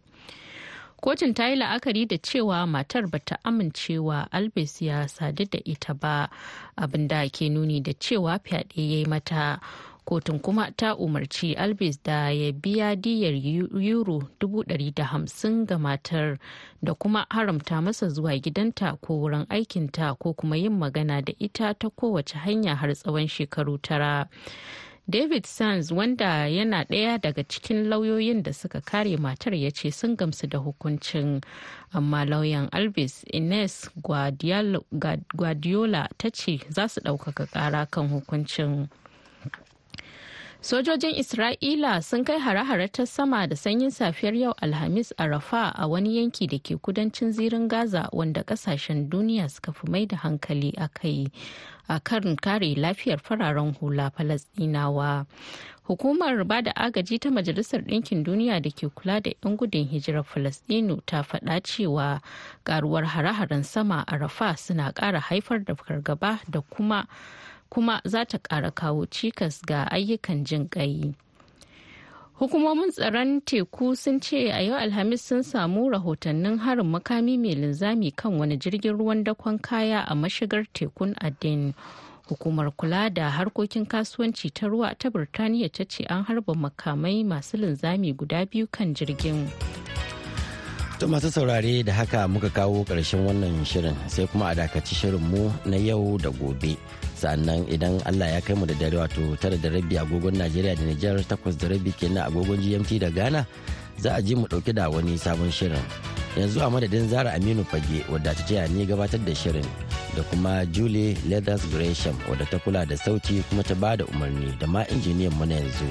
Kotun 1.02 1.34
ta 1.34 1.48
yi 1.48 1.56
la'akari 1.56 2.06
da 2.08 2.18
cewa 2.18 2.68
matar 2.68 3.08
bata 3.08 3.38
amincewa 3.44 4.32
albes 4.32 4.82
ya 4.82 5.08
sadu 5.08 5.46
da 5.46 5.60
ita 5.66 5.94
ba 5.94 6.30
abin 6.78 7.08
da 7.08 7.28
ke 7.30 7.50
nuni 7.50 7.80
da 7.82 7.94
cewa 7.94 8.40
fyaɗe 8.40 8.76
ya 8.92 8.98
yi 9.00 9.06
mata 9.06 9.60
kotun 10.06 10.40
kuma 10.40 10.72
ta 10.76 10.96
umarci 10.96 11.56
albes 11.56 12.04
da 12.04 12.30
ya 12.32 12.52
biya 12.52 12.96
diyar 12.96 13.34
euro 13.80 14.28
150 14.42 15.66
ga 15.66 15.78
matar 15.78 16.38
da 16.84 16.94
kuma 16.94 17.26
haramta 17.30 17.82
masa 17.82 18.10
zuwa 18.10 18.36
gidanta 18.40 18.98
ko 19.02 19.14
wurin 19.24 19.46
aikinta 19.50 20.16
ko 20.20 20.34
kuma 20.34 20.58
yin 20.58 20.76
magana 20.80 21.22
da 21.22 21.34
ita 21.40 21.74
ta 21.80 21.90
kowace 21.90 22.36
hanya 22.38 22.76
har 22.76 22.92
tsawon 22.96 23.28
shekaru 23.28 23.78
tara. 23.82 24.28
David 25.10 25.46
sands 25.46 25.92
wanda 25.92 26.48
yana 26.48 26.84
ɗaya 26.86 27.18
daga 27.22 27.44
cikin 27.44 27.90
lauyoyin 27.90 28.44
da 28.44 28.54
suka 28.54 28.82
kare 28.82 29.18
matar 29.18 29.54
ya 29.56 29.72
ce 29.72 29.92
sun 29.92 30.16
gamsu 30.16 30.48
da 30.48 30.60
hukuncin. 30.60 31.42
Amma 31.94 32.26
lauyan 32.26 32.70
alves 32.72 33.24
ines 33.34 33.90
guardiola 35.36 36.08
ta 36.18 36.30
ce 36.30 36.60
za 36.70 36.88
su 36.88 37.02
ɗaukaka 37.02 37.46
ƙara 37.50 37.88
kan 37.90 38.08
hukuncin. 38.10 38.88
Sojojin 40.62 41.16
isra'ila 41.16 42.02
sun 42.04 42.24
kai 42.24 42.40
hare-hare 42.40 42.88
ta 42.92 43.06
sama 43.06 43.48
da 43.48 43.56
sanyin 43.56 43.90
safiyar 43.92 44.34
yau 44.36 44.54
alhamis 44.62 45.14
a 45.18 45.28
rafa 45.28 45.72
a 45.76 45.88
wani 45.88 46.18
yanki 46.20 46.48
da 46.52 46.60
ke 46.60 46.76
kudancin 46.82 47.32
zirin 47.32 47.68
gaza 47.68 48.10
wanda 48.12 48.44
ƙasashen 48.44 49.10
duniya 49.10 49.50
suka 49.50 49.72
fi 49.72 49.88
mai 49.92 50.06
da 50.06 50.18
hankali 50.18 50.74
a 50.78 50.90
kai 50.90 51.32
a 51.88 52.00
karin 52.00 52.36
kare 52.36 52.76
lafiyar 52.76 53.20
fararen 53.24 53.72
hula 53.80 54.12
falasdinawa 54.12 55.26
hukumar 55.88 56.44
ba 56.44 56.62
da 56.62 56.72
agaji 56.76 57.20
ta 57.24 57.30
majalisar 57.32 57.80
ɗinkin 57.88 58.24
duniya 58.28 58.60
da 58.62 58.70
ke 58.70 58.92
kula 58.92 59.24
da 59.24 59.32
'yan 59.32 59.56
gudun 59.58 59.88
hijirar 59.88 60.28
falasdinu 60.28 61.00
ta 61.08 61.24
faɗa 61.24 61.64
cewa 61.64 62.20
karuwar 62.68 63.06
hare-haren 63.16 63.64
sama 63.64 64.04
a 64.08 64.18
rafa 64.20 64.58
suna 64.60 64.92
ƙara 64.92 65.24
haifar 65.24 65.64
da 65.64 65.74
fargaba 65.76 66.40
da 66.52 66.60
kuma 66.62 67.08
kuma 67.70 68.02
za 68.06 68.26
ta 68.26 68.38
ƙara 68.38 68.72
kawo 68.72 69.06
cikas 69.06 69.62
ga 69.66 69.86
ayyukan 69.92 70.44
jin 70.46 70.70
ƙai. 70.70 71.14
Hukumomin 72.40 72.92
tsaron 72.92 73.42
teku 73.42 73.96
sun 73.98 74.20
ce 74.22 74.50
a 74.52 74.62
yau 74.64 74.78
Alhamis 74.80 75.22
sun 75.22 75.44
samu 75.44 75.90
rahotannin 75.92 76.58
harin 76.60 76.86
makami 76.92 77.38
mai 77.38 77.56
linzami 77.56 78.16
kan 78.16 78.38
wani 78.40 78.58
jirgin 78.58 78.98
ruwan 78.98 79.24
dakon 79.24 79.60
kaya 79.60 80.06
a 80.08 80.16
mashigar 80.16 80.66
tekun 80.74 81.14
Aden. 81.22 81.74
hukumar 82.30 82.72
kula 82.72 83.10
da 83.10 83.30
harkokin 83.30 83.86
kasuwanci 83.86 84.50
ta 84.54 84.68
ruwa 84.68 84.96
ta 84.96 85.10
birtaniya 85.10 85.70
ta 85.74 85.84
ce 85.86 86.06
an 86.06 86.24
harba 86.24 86.54
makamai 86.56 87.24
masu 87.26 87.58
linzami 87.58 88.14
guda 88.14 88.46
biyu 88.46 88.68
kan 88.72 88.94
jirgin 88.94 89.50
To 91.00 91.08
masu 91.08 91.32
saurare 91.32 91.84
da 91.84 91.94
haka 91.94 92.28
muka 92.28 92.50
kawo 92.50 92.84
ƙarshen 92.86 93.24
wannan 93.26 93.64
shirin 93.66 93.96
sai 94.08 94.28
kuma 94.28 94.46
a 94.52 94.56
dakaci 94.56 94.96
shirinmu 94.96 95.48
na 95.66 95.78
yau 95.78 96.18
da 96.20 96.30
gobe. 96.30 96.76
Sannan 97.20 97.68
idan 97.68 98.00
Allah 98.08 98.40
ya 98.40 98.42
kai 98.42 98.56
mu 98.56 98.64
da 98.64 98.72
dare 98.80 98.96
wato 98.96 99.36
tara 99.36 99.60
da 99.60 99.68
rabi 99.68 100.00
agogon 100.00 100.40
Najeriya 100.40 100.76
da 100.80 100.84
Nijar 100.88 101.20
takwas 101.28 101.60
da 101.60 101.68
rabi 101.68 101.92
kenan 101.92 102.24
agogon 102.32 102.56
GMT 102.64 103.00
da 103.04 103.10
Ghana 103.12 103.44
za 104.00 104.16
a 104.16 104.22
ji 104.24 104.36
mu 104.40 104.48
ɗauke 104.48 104.72
da 104.74 104.88
wani 104.90 105.18
sabon 105.20 105.52
shirin. 105.52 105.84
Yanzu 106.40 106.62
a 106.64 106.70
madadin 106.72 107.10
Zara 107.12 107.36
Aminu 107.36 107.66
Fage 107.68 108.06
wadda 108.10 108.32
ta 108.34 108.44
taya 108.48 108.68
ni 108.72 108.86
gabatar 108.88 109.20
da 109.26 109.34
shirin 109.36 109.68
da 110.16 110.24
kuma 110.32 110.64
Julie 110.72 111.18
Leathers 111.28 111.66
Gresham 111.68 112.16
wadda 112.32 112.46
ta 112.48 112.58
kula 112.64 112.88
da 112.88 112.96
sauti 112.96 113.44
kuma 113.52 113.64
ta 113.68 113.76
ba 113.76 113.98
da 114.00 114.06
umarni 114.08 114.56
da 114.60 114.68
ma 114.68 114.84
injiniyan 114.88 115.36
mu 115.36 115.44
na 115.46 115.56
yanzu. 115.60 115.90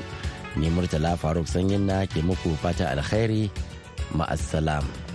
Ni 0.57 0.71
Murtala 0.73 1.13
Faruk 1.21 1.45
Sanyin 1.47 1.85
na 1.85 2.07
ke 2.09 2.25
muku 2.25 2.57
fata 2.57 2.89
alkhairi 2.97 3.51
ma'assalam. 4.17 5.08